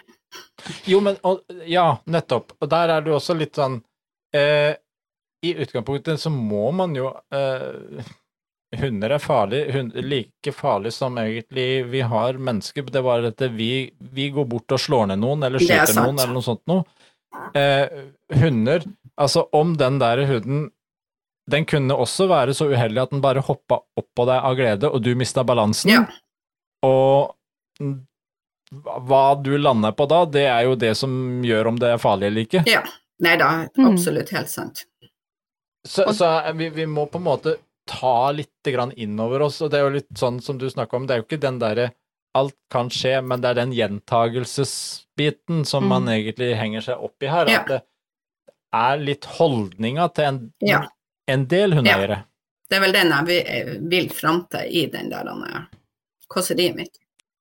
Jo, 0.89 1.01
men 1.03 1.19
og, 1.27 1.43
Ja, 1.69 1.99
nettopp. 2.09 2.55
Og 2.59 2.71
der 2.71 2.95
er 2.95 3.03
det 3.05 3.13
også 3.15 3.35
litt 3.37 3.57
sånn 3.57 3.79
eh, 4.35 4.73
I 5.45 5.53
utgangspunktet 5.63 6.21
så 6.21 6.31
må 6.33 6.69
man 6.75 6.95
jo 6.97 7.11
eh, 7.33 8.09
Hunder 8.79 9.15
er 9.15 9.21
farlig, 9.23 9.63
hund, 9.73 9.95
like 10.05 10.51
farlig 10.53 10.91
som 10.93 11.15
egentlig 11.17 11.87
vi 11.89 12.03
har 12.05 12.37
mennesker. 12.37 12.85
Det 12.85 13.01
var 13.01 13.23
dette, 13.25 13.47
at 13.49 13.55
vi, 13.57 13.89
vi 14.13 14.27
går 14.29 14.45
bort 14.45 14.75
og 14.75 14.81
slår 14.81 15.07
ned 15.09 15.23
noen, 15.23 15.41
eller 15.47 15.57
er 15.57 15.65
skyter 15.65 15.97
noen, 15.97 16.19
eller 16.19 16.35
noe 16.35 16.45
sånt 16.45 16.61
noe. 16.69 16.85
Eh, 17.57 17.87
hunder 18.41 18.85
Altså, 19.19 19.41
om 19.51 19.73
den 19.75 19.97
der 19.99 20.21
hunden 20.29 20.69
Den 21.49 21.65
kunne 21.65 21.95
også 21.95 22.27
være 22.29 22.53
så 22.57 22.67
uheldig 22.71 23.01
at 23.01 23.09
den 23.15 23.21
bare 23.23 23.41
hoppa 23.45 23.79
opp 23.97 24.07
på 24.15 24.25
deg 24.29 24.43
av 24.45 24.55
glede, 24.59 24.89
og 24.93 25.01
du 25.03 25.13
mista 25.17 25.43
balansen. 25.47 25.89
Ja. 25.91 26.03
Og 26.85 27.35
hva 29.09 29.23
du 29.41 29.55
lander 29.57 29.91
på 29.97 30.05
da, 30.11 30.23
det 30.29 30.45
er 30.47 30.67
jo 30.67 30.75
det 30.79 30.91
som 30.99 31.41
gjør 31.45 31.71
om 31.71 31.79
det 31.81 31.89
er 31.95 32.01
farlig 32.01 32.27
eller 32.29 32.45
ikke. 32.47 32.63
Ja. 32.69 32.83
Nei 33.19 33.35
da, 33.41 33.47
Mm. 33.75 33.87
absolutt 33.91 34.29
helt 34.31 34.49
sant. 34.49 34.85
Så, 35.87 36.05
så 36.13 36.27
vi, 36.55 36.69
vi 36.69 36.85
må 36.85 37.05
på 37.11 37.17
en 37.19 37.25
måte 37.25 37.55
ta 37.89 38.31
litt 38.31 38.63
grann 38.63 38.91
innover 38.95 39.41
oss, 39.47 39.61
og 39.61 39.71
det 39.71 39.79
er 39.79 39.87
jo 39.87 39.95
litt 39.97 40.13
sånn 40.19 40.39
som 40.41 40.57
du 40.61 40.69
snakker 40.69 40.95
om, 40.99 41.07
det 41.07 41.15
er 41.15 41.21
jo 41.23 41.25
ikke 41.27 41.41
den 41.41 41.57
derre 41.59 41.89
alt 42.37 42.55
kan 42.71 42.89
skje, 42.93 43.17
men 43.25 43.41
det 43.41 43.49
er 43.49 43.57
den 43.63 43.73
gjentagelsesbiten 43.73 45.65
som 45.65 45.87
man 45.89 46.05
Mm. 46.05 46.13
egentlig 46.13 46.55
henger 46.55 46.81
seg 46.81 46.97
opp 47.03 47.23
i 47.23 47.27
her. 47.27 47.47
Ja. 47.49 47.59
At 47.61 47.67
det 47.67 47.81
er 48.73 48.97
litt 48.97 49.25
holdninga 49.25 50.13
til 50.13 50.23
en, 50.25 50.53
Ja. 50.61 50.81
En 51.33 51.45
del 51.49 51.75
hundeeiere. 51.77 52.23
Det 52.69 52.77
er 52.77 52.83
vel 52.85 52.93
den 52.93 53.13
jeg 53.13 53.27
vil, 53.27 53.69
vil 53.89 54.09
fram 54.13 54.43
til 54.51 54.69
i 54.69 54.85
den 54.93 55.09
der 55.09 55.29
eh, 55.33 55.61
kåseriet 56.29 56.77
mitt. 56.77 56.99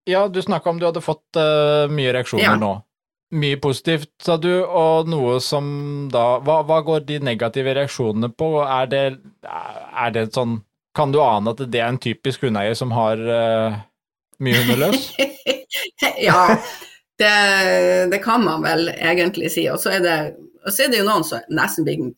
Ja, 0.08 0.28
du 0.28 0.40
snakka 0.42 0.70
om 0.70 0.78
du 0.80 0.86
hadde 0.88 1.04
fått 1.04 1.36
uh, 1.36 1.84
mye 1.92 2.14
reaksjoner 2.16 2.46
Ja. 2.46 2.56
nå. 2.56 2.78
Mye 3.36 3.58
positivt, 3.60 4.08
sa 4.24 4.38
du, 4.40 4.64
og 4.64 5.10
noe 5.12 5.34
som 5.44 5.66
da 6.08 6.38
hva, 6.40 6.62
hva 6.64 6.78
går 6.80 7.02
de 7.04 7.18
negative 7.20 7.74
reaksjonene 7.76 8.30
på? 8.32 8.48
Er 8.64 8.88
det, 8.88 9.02
er 9.44 10.14
det 10.14 10.30
sånn 10.32 10.62
Kan 10.96 11.12
du 11.12 11.20
ane 11.20 11.52
at 11.52 11.60
det 11.60 11.82
er 11.82 11.92
en 11.92 12.00
typisk 12.00 12.46
hundeeier 12.46 12.74
som 12.74 12.90
har 12.96 13.20
uh, 13.20 13.76
mye 14.40 14.62
hundeløs? 14.64 15.10
ja, 16.28 16.40
det, 17.20 17.34
det 18.10 18.22
kan 18.24 18.48
man 18.48 18.64
vel 18.64 18.88
egentlig 18.96 19.52
si. 19.52 19.68
Og 19.68 19.76
så 19.82 19.98
er 19.98 20.02
det, 20.06 20.16
og 20.64 20.72
så 20.72 20.86
er 20.86 20.90
det 20.94 21.02
jo 21.02 21.06
noen 21.10 21.28
som 21.28 21.44
nesten 21.52 21.84
blir 21.84 22.08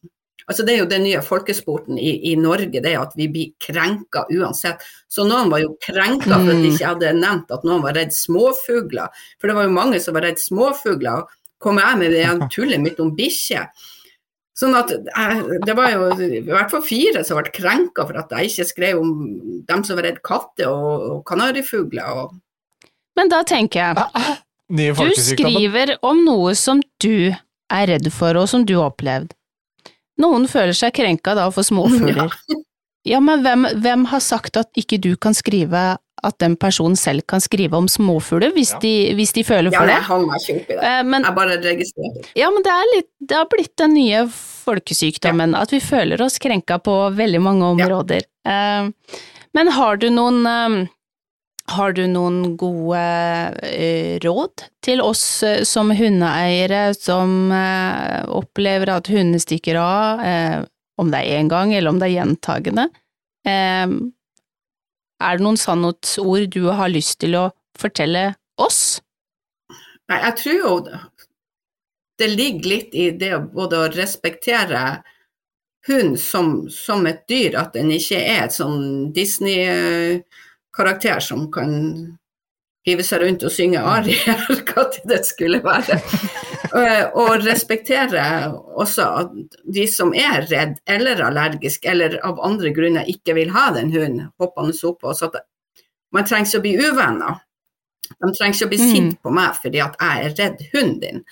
Altså 0.51 0.65
Det 0.67 0.75
er 0.75 0.81
jo 0.81 0.89
den 0.91 1.05
nye 1.07 1.21
folkesporten 1.23 1.99
i, 2.01 2.17
i 2.33 2.35
Norge, 2.35 2.83
det 2.83 2.91
er 2.91 2.99
at 2.99 3.13
vi 3.15 3.29
blir 3.31 3.53
krenka 3.63 4.25
uansett. 4.35 4.83
Så 5.07 5.23
noen 5.29 5.53
var 5.53 5.63
jo 5.63 5.77
krenka 5.85 6.33
for 6.33 6.51
at 6.51 6.59
de 6.59 6.73
ikke 6.73 6.89
hadde 6.89 7.13
nevnt 7.21 7.55
at 7.55 7.67
noen 7.67 7.85
var 7.85 7.95
redd 7.95 8.11
småfugler. 8.17 9.23
For 9.39 9.51
det 9.51 9.57
var 9.61 9.69
jo 9.69 9.77
mange 9.77 10.01
som 10.03 10.19
var 10.19 10.27
redd 10.27 10.43
småfugler. 10.43 11.23
Og 11.23 11.63
kommer 11.63 11.87
jeg 11.87 12.01
med 12.03 12.17
det 12.17 12.51
tullet 12.51 12.83
mitt 12.83 12.99
om 13.03 13.15
bikkjer? 13.15 13.71
Sånn 14.59 14.75
at 14.77 14.91
Det 14.91 15.75
var 15.79 15.95
jo 15.95 16.11
i 16.27 16.43
hvert 16.45 16.73
fall 16.73 16.83
fire 16.85 17.23
som 17.25 17.39
ble 17.39 17.55
krenka 17.55 18.05
for 18.09 18.19
at 18.21 18.35
jeg 18.35 18.51
ikke 18.51 18.69
skrev 18.75 19.01
om 19.01 19.13
dem 19.71 19.85
som 19.87 19.97
var 19.97 20.09
redd 20.11 20.21
katter 20.27 20.69
og, 20.69 21.07
og 21.15 21.21
kanarifugler. 21.31 22.25
og 22.25 22.35
Men 23.17 23.31
da 23.33 23.45
tenker 23.47 23.95
jeg, 23.95 24.41
du 24.99 25.15
skriver 25.17 25.95
om 26.07 26.25
noe 26.27 26.57
som 26.59 26.83
du 27.03 27.31
er 27.71 27.87
redd 27.95 28.11
for, 28.13 28.35
og 28.35 28.51
som 28.51 28.67
du 28.67 28.77
har 28.77 28.91
opplevd. 28.91 29.33
Noen 30.21 30.45
føler 30.51 30.77
seg 30.77 30.93
krenka 30.97 31.35
da 31.39 31.49
for 31.55 31.67
småfugler. 31.67 32.31
Ja, 33.09 33.17
men 33.25 33.41
hvem, 33.41 33.63
hvem 33.81 34.03
har 34.11 34.21
sagt 34.21 34.59
at 34.61 34.69
ikke 34.77 34.99
du 35.01 35.15
kan 35.17 35.33
skrive 35.33 35.97
at 36.23 36.35
den 36.43 36.53
personen 36.61 36.99
selv 37.01 37.23
kan 37.33 37.41
skrive 37.41 37.73
om 37.79 37.87
småfugler, 37.89 38.53
hvis, 38.53 38.75
Ja. 38.75 38.81
de, 38.83 38.91
hvis 39.17 39.33
de 39.33 39.41
føler 39.49 39.73
Ja, 39.73 39.79
for 39.81 39.89
jeg 39.89 39.97
det? 40.03 40.05
hang 40.11 40.27
meg 40.29 40.43
ikke 40.45 40.57
opp 40.59 40.69
i 40.69 40.75
det. 40.75 40.83
Eh, 40.85 41.03
Men 41.09 41.25
Jeg 41.25 41.35
bare 41.39 41.57
registrerer. 41.65 42.27
Ja, 42.37 42.51
men 42.53 42.63
det, 42.67 42.75
er 42.77 42.91
litt, 42.95 43.09
det 43.25 43.37
har 43.39 43.49
blitt 43.49 43.73
den 43.81 43.95
nye 43.97 44.21
folkesykdommen, 44.29 45.57
at 45.57 45.73
vi 45.73 45.81
føler 45.81 46.21
oss 46.21 46.37
krenka 46.43 46.77
på 46.85 46.97
veldig 47.17 47.41
mange 47.41 47.65
områder. 47.73 48.27
Eh, 48.45 48.91
Men 49.57 49.73
har 49.75 49.97
du 49.97 50.11
noen 50.15 50.45
eh, 50.47 50.87
har 51.71 51.95
du 51.95 52.03
noen 52.11 52.57
gode 52.59 53.01
eh, 53.67 54.19
råd 54.25 54.65
til 54.85 55.03
oss 55.05 55.43
eh, 55.47 55.63
som 55.69 55.93
hundeeiere 55.95 56.91
som 56.97 57.53
eh, 57.55 58.23
opplever 58.27 58.93
at 58.97 59.11
hundene 59.11 59.41
stikker 59.43 59.79
av, 59.81 60.25
om 61.01 61.13
det 61.13 61.21
er 61.21 61.39
én 61.41 61.51
gang 61.51 61.75
eller 61.75 61.93
om 61.93 62.01
det 62.01 62.11
er 62.11 62.17
gjentagende? 62.19 62.89
Eh, 63.47 63.87
er 65.21 65.37
det 65.37 65.45
noen 65.45 65.61
sannhetsord 65.61 66.51
du 66.55 66.67
har 66.73 66.93
lyst 66.93 67.21
til 67.23 67.37
å 67.39 67.47
fortelle 67.79 68.33
oss? 68.61 69.01
Nei, 70.11 70.19
jeg 70.27 70.37
tror 70.41 70.59
jo 70.59 70.75
det- 70.87 71.01
ligger 72.21 72.69
litt 72.69 72.95
i 72.95 73.11
det 73.17 73.33
både 73.55 73.79
å 73.79 73.93
respektere 73.95 75.03
hund 75.89 76.19
som, 76.21 76.69
som 76.69 77.07
et 77.07 77.23
dyr, 77.29 77.57
at 77.57 77.73
den 77.73 77.91
ikke 77.95 78.19
er 78.21 78.45
et 78.45 78.53
sånn 78.53 79.13
Disney-karakter 80.75 81.21
som 81.21 81.51
kan 81.53 82.17
hive 82.87 83.03
seg 83.05 83.21
rundt 83.23 83.43
og 83.45 83.53
synge 83.53 83.79
arier, 83.83 84.39
eller 84.49 84.63
hva 84.71 84.85
det 85.11 85.25
skulle 85.27 85.61
være. 85.63 85.99
Eh, 86.75 87.11
Og 87.15 87.43
respektere 87.45 88.23
også 88.79 89.05
at 89.21 89.33
de 89.75 89.87
som 89.91 90.15
er 90.15 90.47
redd 90.49 90.79
eller 90.89 91.21
allergisk, 91.27 91.85
eller 91.85 92.19
av 92.25 92.41
andre 92.41 92.71
grunner 92.73 93.05
ikke 93.11 93.35
vil 93.37 93.51
ha 93.51 93.71
den 93.75 93.91
hunden 93.93 94.31
hoppende 94.41 94.75
opp 94.89 95.01
på 95.03 95.09
oss, 95.13 95.23
at 95.23 95.37
man 96.13 96.25
trenger 96.25 96.47
ikke 96.49 96.59
å 96.59 96.63
bli 96.65 96.77
uvenner. 96.79 97.41
De 98.11 98.33
trenger 98.35 98.55
ikke 98.57 98.67
å 98.67 98.73
bli 98.73 98.79
Mm. 98.81 98.91
sint 98.95 99.21
på 99.23 99.31
meg 99.31 99.55
fordi 99.61 99.81
at 99.85 99.97
jeg 100.01 100.25
er 100.25 100.35
redd 100.39 100.65
hunden 100.73 101.01
din. 101.01 101.25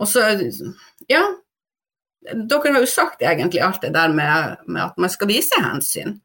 Og 0.00 0.06
så, 0.08 0.20
ja, 1.08 1.22
dere 2.22 2.72
har 2.72 2.80
jo 2.80 2.86
sagt 2.90 3.22
egentlig 3.22 3.60
alt 3.62 3.80
det 3.82 3.92
der 3.94 4.08
med, 4.12 4.56
med 4.66 4.82
at 4.82 4.98
man 4.98 5.10
skal 5.10 5.28
vise 5.28 5.54
hensyn. 5.62 6.20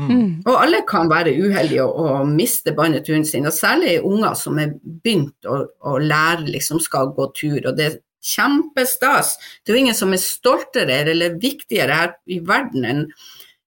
Mm. 0.00 0.40
Og 0.48 0.54
alle 0.56 0.80
kan 0.88 1.10
være 1.10 1.34
uheldige 1.36 1.84
og, 1.84 1.98
og 2.22 2.30
miste 2.30 2.72
båndet 2.76 3.04
til 3.04 3.18
hunden 3.18 3.28
sin, 3.28 3.48
og 3.48 3.52
særlig 3.52 3.98
unger 4.00 4.38
som 4.38 4.60
er 4.62 4.72
begynt 4.80 5.48
å, 5.48 5.58
å 5.84 5.98
lære, 6.00 6.48
liksom 6.54 6.80
skal 6.80 7.12
gå 7.16 7.28
tur, 7.36 7.60
og 7.60 7.76
det 7.76 7.88
er 7.90 8.00
kjempestas. 8.22 9.34
Det 9.60 9.72
er 9.72 9.76
jo 9.76 9.84
ingen 9.84 9.98
som 9.98 10.14
er 10.14 10.22
stoltere 10.22 11.02
eller 11.12 11.36
viktigere 11.42 11.98
her 11.98 12.16
i 12.30 12.40
verden 12.46 12.88
enn 12.88 13.06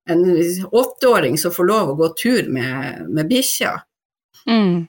en 0.06 0.22
åtteåring 0.70 1.38
som 1.38 1.54
får 1.54 1.66
lov 1.66 1.92
å 1.92 1.98
gå 1.98 2.12
tur 2.20 2.50
med, 2.54 3.08
med 3.10 3.26
bikkja. 3.26 3.72
Mm. 4.46 4.86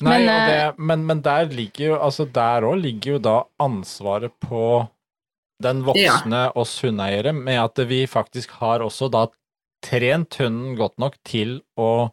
Nei, 0.00 0.18
Men, 0.24 0.26
det, 0.28 0.56
eh, 0.56 0.74
men, 0.76 1.04
men 1.08 1.22
der 1.24 1.48
ligger 1.52 1.84
jo 1.86 1.98
altså 2.00 2.26
der 2.28 2.64
òg 2.68 2.80
ligger 2.80 3.16
jo 3.16 3.22
da 3.24 3.36
ansvaret 3.60 4.32
på 4.40 4.84
den 5.60 5.82
voksne 5.84 6.46
oss 6.56 6.78
hundeeiere, 6.84 7.34
med 7.36 7.60
at 7.60 7.80
vi 7.88 8.06
faktisk 8.08 8.52
har 8.60 8.84
også 8.84 9.10
da 9.12 9.26
trent 9.84 10.36
hunden 10.40 10.74
godt 10.78 10.98
nok 11.02 11.16
til 11.26 11.60
å 11.78 12.10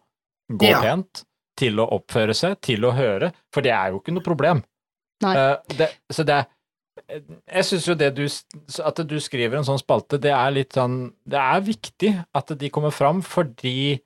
gå 0.51 0.69
Ja. 0.71 0.81
pent, 0.81 1.23
til 1.57 1.79
å 1.81 1.87
oppføre 1.97 2.35
seg, 2.37 2.59
til 2.61 2.85
å 2.85 2.93
høre, 2.95 3.31
for 3.53 3.61
det 3.65 3.71
er 3.73 3.91
jo 3.91 3.99
ikke 3.99 4.13
noe 4.13 4.23
problem. 4.25 4.63
Eh, 5.25 5.55
det, 5.77 5.89
så 6.13 6.23
det 6.27 6.35
er 6.41 6.45
jeg 7.53 7.65
syns 7.65 7.85
jo 7.87 7.93
det 7.93 8.07
du 8.17 8.23
At 8.83 8.99
du 9.05 9.19
skriver 9.21 9.59
en 9.59 9.65
sånn 9.67 9.77
spalte, 9.77 10.17
det 10.21 10.31
er 10.33 10.49
litt 10.51 10.73
sånn 10.73 11.13
Det 11.29 11.37
er 11.37 11.61
viktig 11.61 12.09
at 12.33 12.53
de 12.57 12.69
kommer 12.73 12.89
fram, 12.91 13.21
fordi 13.21 13.99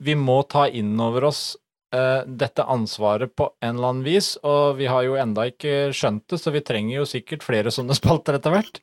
vi 0.00 0.14
må 0.14 0.44
ta 0.46 0.68
inn 0.70 0.92
over 1.02 1.24
oss 1.32 1.56
eh, 1.94 2.22
dette 2.26 2.62
ansvaret 2.62 3.34
på 3.34 3.48
en 3.60 3.74
eller 3.74 3.88
annen 3.90 4.04
vis, 4.06 4.36
og 4.46 4.76
vi 4.78 4.86
har 4.86 5.02
jo 5.02 5.16
enda 5.18 5.48
ikke 5.50 5.90
skjønt 5.90 6.28
det, 6.30 6.38
så 6.38 6.52
vi 6.54 6.62
trenger 6.62 7.00
jo 7.00 7.08
sikkert 7.10 7.42
flere 7.42 7.72
sånne 7.74 7.96
spalter 7.98 8.38
etter 8.38 8.54
hvert. 8.54 8.78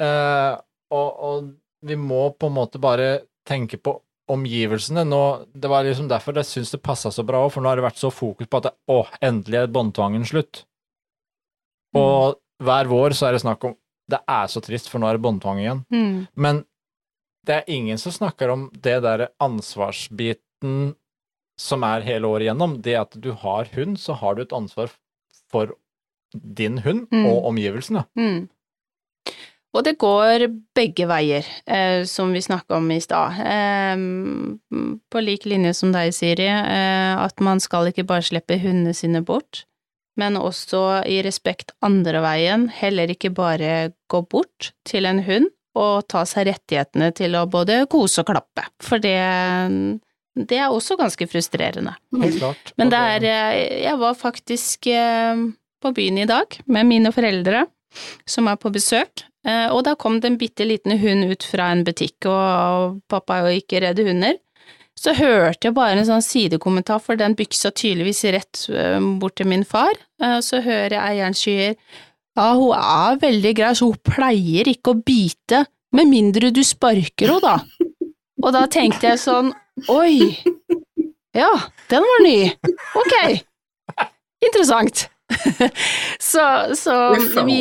Eh, 0.00 0.54
og, 0.96 1.08
og 1.28 1.50
vi 1.84 1.96
må 2.00 2.30
på 2.40 2.48
en 2.48 2.56
måte 2.56 2.80
bare 2.80 3.18
tenke 3.48 3.76
på 3.80 3.98
omgivelsene. 4.32 5.02
Nå, 5.04 5.20
det 5.52 5.68
var 5.68 5.84
liksom 5.84 6.08
derfor 6.08 6.36
jeg 6.40 6.48
syns 6.48 6.70
det 6.72 6.80
passa 6.82 7.10
så 7.12 7.24
bra 7.28 7.42
òg, 7.44 7.50
for 7.52 7.60
nå 7.64 7.68
har 7.68 7.76
det 7.80 7.84
vært 7.84 8.00
så 8.00 8.08
fokus 8.14 8.48
på 8.48 8.56
at 8.62 8.70
det, 8.70 8.72
å, 8.88 9.02
endelig 9.20 9.58
er 9.60 9.72
båndtvangen 9.74 10.24
slutt. 10.28 10.62
Og 11.94 12.38
hver 12.64 12.88
vår 12.90 13.14
så 13.14 13.28
er 13.28 13.36
det 13.36 13.42
snakk 13.44 13.64
om 13.68 13.74
Det 14.10 14.18
er 14.28 14.48
så 14.52 14.60
trist, 14.60 14.88
for 14.92 15.00
nå 15.00 15.08
er 15.08 15.16
det 15.16 15.22
båndtvang 15.24 15.58
igjen. 15.62 15.78
Mm. 15.92 16.16
Men 16.36 16.58
det 17.48 17.54
er 17.56 17.70
ingen 17.72 17.96
som 18.00 18.12
snakker 18.12 18.50
om 18.52 18.66
det 18.74 18.98
derre 19.04 19.30
ansvarsbiten 19.40 20.94
som 21.60 21.84
er 21.88 22.04
hele 22.04 22.28
året 22.28 22.44
igjennom. 22.48 22.74
Det 22.84 22.96
at 23.00 23.16
du 23.16 23.30
har 23.40 23.70
hund, 23.76 23.96
så 24.00 24.12
har 24.20 24.34
du 24.36 24.42
et 24.42 24.52
ansvar 24.52 24.92
for 25.52 25.72
din 26.34 26.80
hund 26.84 27.06
Mm. 27.12 27.26
og 27.30 27.46
omgivelsene. 27.52 28.04
Mm. 28.18 28.48
Og 29.74 29.82
det 29.82 29.96
går 29.98 30.46
begge 30.76 31.06
veier, 31.10 31.46
eh, 31.66 32.04
som 32.06 32.30
vi 32.32 32.42
snakka 32.44 32.78
om 32.78 32.90
i 32.94 33.00
stad. 33.02 33.40
Eh, 33.42 33.96
på 35.10 35.22
lik 35.22 35.48
linje 35.50 35.74
som 35.74 35.90
deg, 35.94 36.14
Siri, 36.14 36.46
eh, 36.46 37.14
at 37.18 37.42
man 37.42 37.62
skal 37.62 37.90
ikke 37.90 38.06
bare 38.06 38.22
slippe 38.22 38.60
hundene 38.62 38.94
sine 38.94 39.24
bort, 39.26 39.64
men 40.16 40.38
også 40.38 41.02
i 41.10 41.18
respekt 41.26 41.74
andre 41.82 42.22
veien, 42.22 42.68
heller 42.70 43.10
ikke 43.10 43.34
bare 43.34 43.92
gå 44.10 44.22
bort 44.30 44.70
til 44.86 45.10
en 45.10 45.24
hund 45.26 45.50
og 45.74 46.06
ta 46.10 46.22
seg 46.28 46.48
rettighetene 46.52 47.10
til 47.18 47.34
å 47.34 47.48
både 47.50 47.82
kose 47.90 48.22
og 48.22 48.30
klappe, 48.30 48.66
for 48.82 49.02
det, 49.02 49.18
det 50.38 50.60
er 50.60 50.70
også 50.70 50.96
ganske 51.00 51.26
frustrerende. 51.30 51.96
Helt 52.22 52.38
klart. 52.38 52.74
Men 52.78 52.92
det 52.94 53.02
er 53.16 53.28
eh, 53.30 53.82
Jeg 53.88 53.98
var 53.98 54.14
faktisk 54.18 54.86
eh, 54.86 55.44
på 55.82 55.94
byen 55.96 56.22
i 56.22 56.28
dag 56.30 56.60
med 56.70 56.88
mine 56.88 57.12
foreldre, 57.14 57.66
som 58.28 58.48
er 58.50 58.58
på 58.60 58.72
besøk, 58.74 59.24
eh, 59.46 59.68
og 59.72 59.84
da 59.88 59.94
kom 59.98 60.20
det 60.20 60.30
en 60.30 60.40
bitte 60.40 60.66
liten 60.68 60.96
hund 61.00 61.28
ut 61.30 61.46
fra 61.50 61.70
en 61.74 61.84
butikk, 61.86 62.28
og 62.30 63.00
pappa 63.10 63.40
er 63.40 63.46
jo 63.48 63.62
ikke 63.62 63.84
redd 63.84 64.02
hunder. 64.06 64.40
Så 64.94 65.10
hørte 65.18 65.68
jeg 65.68 65.74
bare 65.74 65.98
en 65.98 66.06
sånn 66.06 66.22
sidekommentar, 66.22 67.00
for 67.02 67.18
den 67.18 67.34
byksa 67.38 67.72
tydeligvis 67.74 68.24
rett 68.34 68.66
eh, 68.70 68.98
bort 69.20 69.38
til 69.40 69.50
min 69.50 69.66
far, 69.68 69.94
og 70.22 70.42
så 70.46 70.62
hører 70.64 70.96
jeg 70.96 71.04
eieren 71.14 71.38
sier 71.38 71.78
ja, 72.34 72.48
hun 72.58 72.72
er 72.74 73.18
veldig 73.22 73.52
grei, 73.54 73.74
så 73.78 73.92
hun 73.92 74.00
pleier 74.02 74.70
ikke 74.70 74.94
å 74.94 75.00
bite, 75.06 75.64
med 75.94 76.10
mindre 76.10 76.50
du 76.50 76.64
sparker 76.66 77.30
henne, 77.30 77.38
da. 77.38 77.84
Og 78.42 78.50
da 78.56 78.64
tenkte 78.66 79.12
jeg 79.12 79.20
sånn, 79.22 79.52
oi, 79.94 80.34
ja, 81.38 81.50
den 81.90 82.04
var 82.04 82.24
ny. 82.26 82.38
Ok. 82.98 83.14
Interessant. 84.44 85.06
så, 86.30 86.44
så 86.76 86.94
vi 87.46 87.58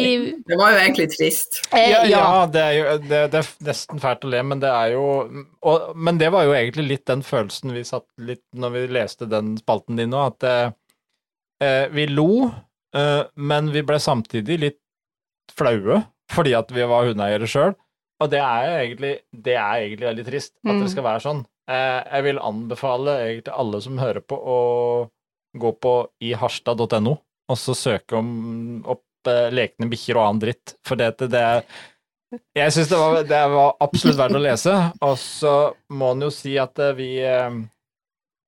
Det 0.48 0.58
var 0.60 0.74
jo 0.76 0.80
egentlig 0.84 1.08
trist. 1.14 1.62
eh, 1.74 1.90
Ja, 1.92 2.02
ja. 2.10 2.24
det, 2.52 2.62
er 2.62 2.74
jo, 2.78 2.86
det, 3.08 3.22
det 3.34 3.40
er 3.42 3.50
nesten 3.68 4.02
fælt 4.04 4.26
å 4.28 4.32
le, 4.34 4.42
men 4.44 4.62
det 4.64 4.70
er 4.72 4.94
jo 4.96 5.04
og, 5.62 5.90
Men 5.96 6.18
det 6.22 6.32
var 6.34 6.46
jo 6.48 6.56
egentlig 6.58 6.88
litt 6.90 7.06
den 7.10 7.24
følelsen 7.26 7.74
vi 7.76 7.84
satt 7.88 8.06
litt 8.18 8.44
når 8.56 8.76
vi 8.78 8.84
leste 9.00 9.28
den 9.32 9.56
spalten 9.62 10.00
din 10.00 10.12
nå, 10.14 10.26
at 10.32 10.48
eh, 10.50 10.72
eh, 11.64 11.86
vi 11.94 12.08
lo, 12.12 12.50
eh, 12.96 13.24
men 13.36 13.72
vi 13.74 13.84
ble 13.86 14.00
samtidig 14.04 14.60
litt 14.68 14.80
flaue 15.54 16.04
fordi 16.34 16.54
at 16.58 16.72
vi 16.74 16.86
var 16.90 17.06
hundeeiere 17.10 17.46
sjøl. 17.50 17.74
Og 18.24 18.30
det 18.32 18.40
er 18.40 18.64
jo 18.66 18.76
egentlig, 18.80 19.12
det 19.46 19.58
er 19.60 19.82
egentlig 19.84 20.08
veldig 20.08 20.24
trist 20.30 20.54
at 20.64 20.72
Mm. 20.72 20.80
det 20.82 20.92
skal 20.94 21.04
være 21.06 21.22
sånn. 21.22 21.42
Eh, 21.70 22.00
jeg 22.16 22.24
vil 22.26 22.40
anbefale 22.42 23.14
egentlig 23.28 23.54
alle 23.54 23.82
som 23.84 24.00
hører 24.02 24.24
på, 24.24 24.36
å 24.40 24.58
gå 25.60 25.72
på 25.84 25.92
iharstad.no 26.32 27.18
og 27.54 27.60
så 27.62 27.76
søke 27.78 28.18
om, 28.20 28.30
opp 28.90 29.30
eh, 29.32 29.50
lekne 29.54 29.90
bikkjer 29.92 30.20
og 30.20 30.26
annen 30.28 30.44
dritt. 30.48 30.76
For 30.86 31.00
det, 31.00 31.14
det 31.32 31.46
Jeg 32.58 32.74
syns 32.74 32.90
det, 32.90 32.98
var- 32.98 33.28
det 33.30 33.44
var 33.54 33.76
absolutt 33.86 34.20
verdt 34.20 34.40
å 34.40 34.44
lese. 34.44 34.74
Og 35.06 35.16
så 35.22 35.54
må 35.94 36.14
en 36.16 36.26
jo 36.28 36.34
si 36.34 36.58
at 36.62 36.82
eh, 36.82 36.96
vi 36.98 37.12
eh, 37.24 37.62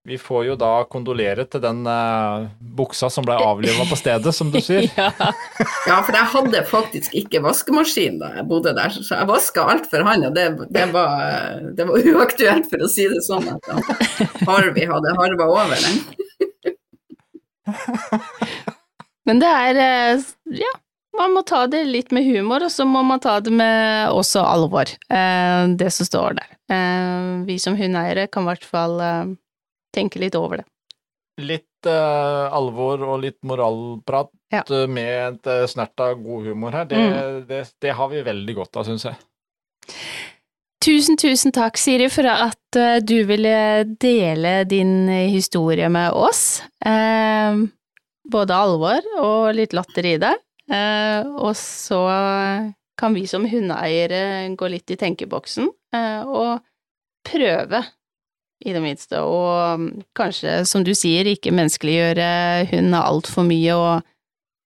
vi 0.06 0.18
får 0.22 0.44
jo 0.46 0.56
da 0.56 0.84
kondolere 0.86 1.48
til 1.50 1.62
den 1.64 1.80
uh, 1.90 2.44
buksa 2.78 3.08
som 3.10 3.26
ble 3.26 3.34
avliva 3.42 3.88
på 3.90 3.98
stedet, 3.98 4.36
som 4.38 4.52
du 4.54 4.60
sier. 4.62 4.86
ja. 5.00 5.08
Ja, 5.90 5.96
for 6.06 6.14
jeg 6.14 6.30
hadde 6.30 6.62
faktisk 6.70 7.16
ikke 7.18 7.42
vaskemaskin 7.42 8.20
da 8.22 8.30
jeg 8.38 8.46
bodde 8.52 8.76
der, 8.78 8.94
så 8.94 9.16
jeg 9.18 9.26
vaska 9.32 9.66
alt 9.74 9.90
for 9.90 10.06
han. 10.06 10.28
og 10.30 10.38
det, 10.38 10.46
det, 10.78 10.86
var, 10.94 11.58
det 11.74 11.90
var 11.90 12.06
uaktuelt, 12.14 12.70
for 12.70 12.86
å 12.86 12.92
si 12.92 13.08
det 13.10 13.24
sånn. 13.26 13.50
At 13.50 13.66
Harvey 14.46 14.86
hadde 14.94 15.18
harva 15.18 15.50
over 15.58 15.74
den. 15.82 15.96
Men 19.26 19.42
det 19.42 19.50
er 19.50 19.80
eh, 19.82 20.26
Ja, 20.62 20.72
man 21.18 21.34
må 21.36 21.42
ta 21.48 21.64
det 21.72 21.86
litt 21.88 22.12
med 22.16 22.28
humor, 22.28 22.66
og 22.68 22.72
så 22.74 22.86
må 22.88 23.02
man 23.08 23.22
ta 23.24 23.38
det 23.44 23.54
med 23.56 24.12
også 24.14 24.44
alvor, 24.46 24.90
eh, 25.10 25.64
det 25.80 25.92
som 25.96 26.08
står 26.08 26.38
der. 26.42 26.50
Eh, 26.72 27.46
Vi 27.48 27.58
som 27.62 27.78
hundeeiere 27.80 28.28
kan 28.32 28.46
i 28.46 28.52
hvert 28.52 28.68
fall 28.68 29.00
tenke 29.96 30.20
litt 30.20 30.36
over 30.36 30.62
det. 30.62 30.66
Litt 31.36 31.88
uh, 31.88 32.48
alvor 32.56 33.02
og 33.04 33.18
litt 33.24 33.38
moralprat 33.44 34.30
Ja. 34.54 34.62
med 34.88 35.36
et 35.46 35.70
snert 35.70 36.00
av 36.00 36.16
god 36.24 36.46
humor 36.48 36.72
her, 36.72 36.86
det, 36.88 37.00
det, 37.50 37.62
det 37.84 37.92
har 37.96 38.08
vi 38.12 38.22
veldig 38.24 38.56
godt 38.56 38.78
av, 38.80 38.86
syns 38.88 39.04
jeg. 39.04 39.18
Tusen, 40.86 41.18
tusen 41.20 41.52
takk, 41.52 41.76
Siri, 41.78 42.08
for 42.14 42.28
at 42.30 42.80
du 43.04 43.18
ville 43.28 43.84
dele 44.00 44.64
din 44.70 45.08
historie 45.32 45.90
med 45.92 46.12
oss. 46.16 46.62
Eh, 46.86 47.66
både 48.32 48.56
alvor 48.58 49.06
og 49.22 49.54
litt 49.58 49.74
latter 49.78 50.06
i 50.10 50.16
det. 50.22 50.34
Eh, 50.72 51.28
og 51.38 51.54
så 51.60 52.00
kan 52.98 53.14
vi 53.14 53.26
som 53.30 53.46
hundeeiere 53.46 54.56
gå 54.58 54.70
litt 54.72 54.90
i 54.90 54.98
tenkeboksen 54.98 55.68
eh, 55.94 56.22
og 56.26 56.64
prøve, 57.26 57.84
i 58.66 58.72
det 58.74 58.80
minste, 58.82 59.20
og 59.20 59.82
mm, 59.82 59.88
kanskje, 60.16 60.62
som 60.66 60.82
du 60.86 60.94
sier, 60.96 61.28
ikke 61.28 61.52
menneskeliggjøre 61.54 62.28
hunden 62.72 62.96
altfor 62.98 63.44
mye 63.46 63.76
og, 63.78 64.06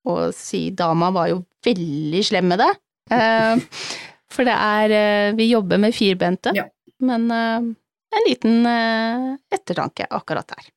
og 0.07 0.21
si 0.37 0.69
dama 0.77 1.09
var 1.15 1.31
jo 1.31 1.39
veldig 1.65 2.21
slem 2.23 2.51
med 2.53 2.61
det. 2.61 2.69
Eh, 3.11 3.63
for 4.33 4.47
det 4.47 4.55
er 4.55 5.33
Vi 5.35 5.49
jobber 5.49 5.81
med 5.81 5.95
firbente, 5.97 6.53
Ja. 6.55 6.67
men 7.01 7.25
en 7.33 8.25
liten 8.27 8.61
ettertanke 8.69 10.05
akkurat 10.09 10.47
der. 10.53 10.69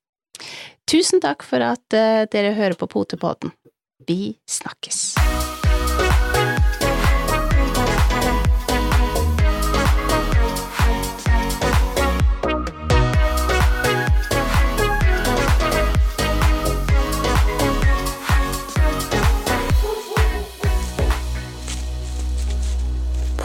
Tusen 0.90 1.22
takk 1.22 1.44
for 1.46 1.62
at 1.64 1.96
eh, 1.96 2.24
dere 2.32 2.54
hører 2.56 2.76
på 2.78 2.90
Potepodden. 2.90 3.54
Vi 4.06 4.34
snakkes. 4.50 5.12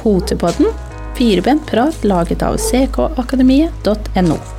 Potepodden, 0.07 0.67
firebent 1.17 1.67
prat 1.67 2.03
laget 2.03 2.41
av 2.41 2.57
ckakademiet.no. 2.57 4.56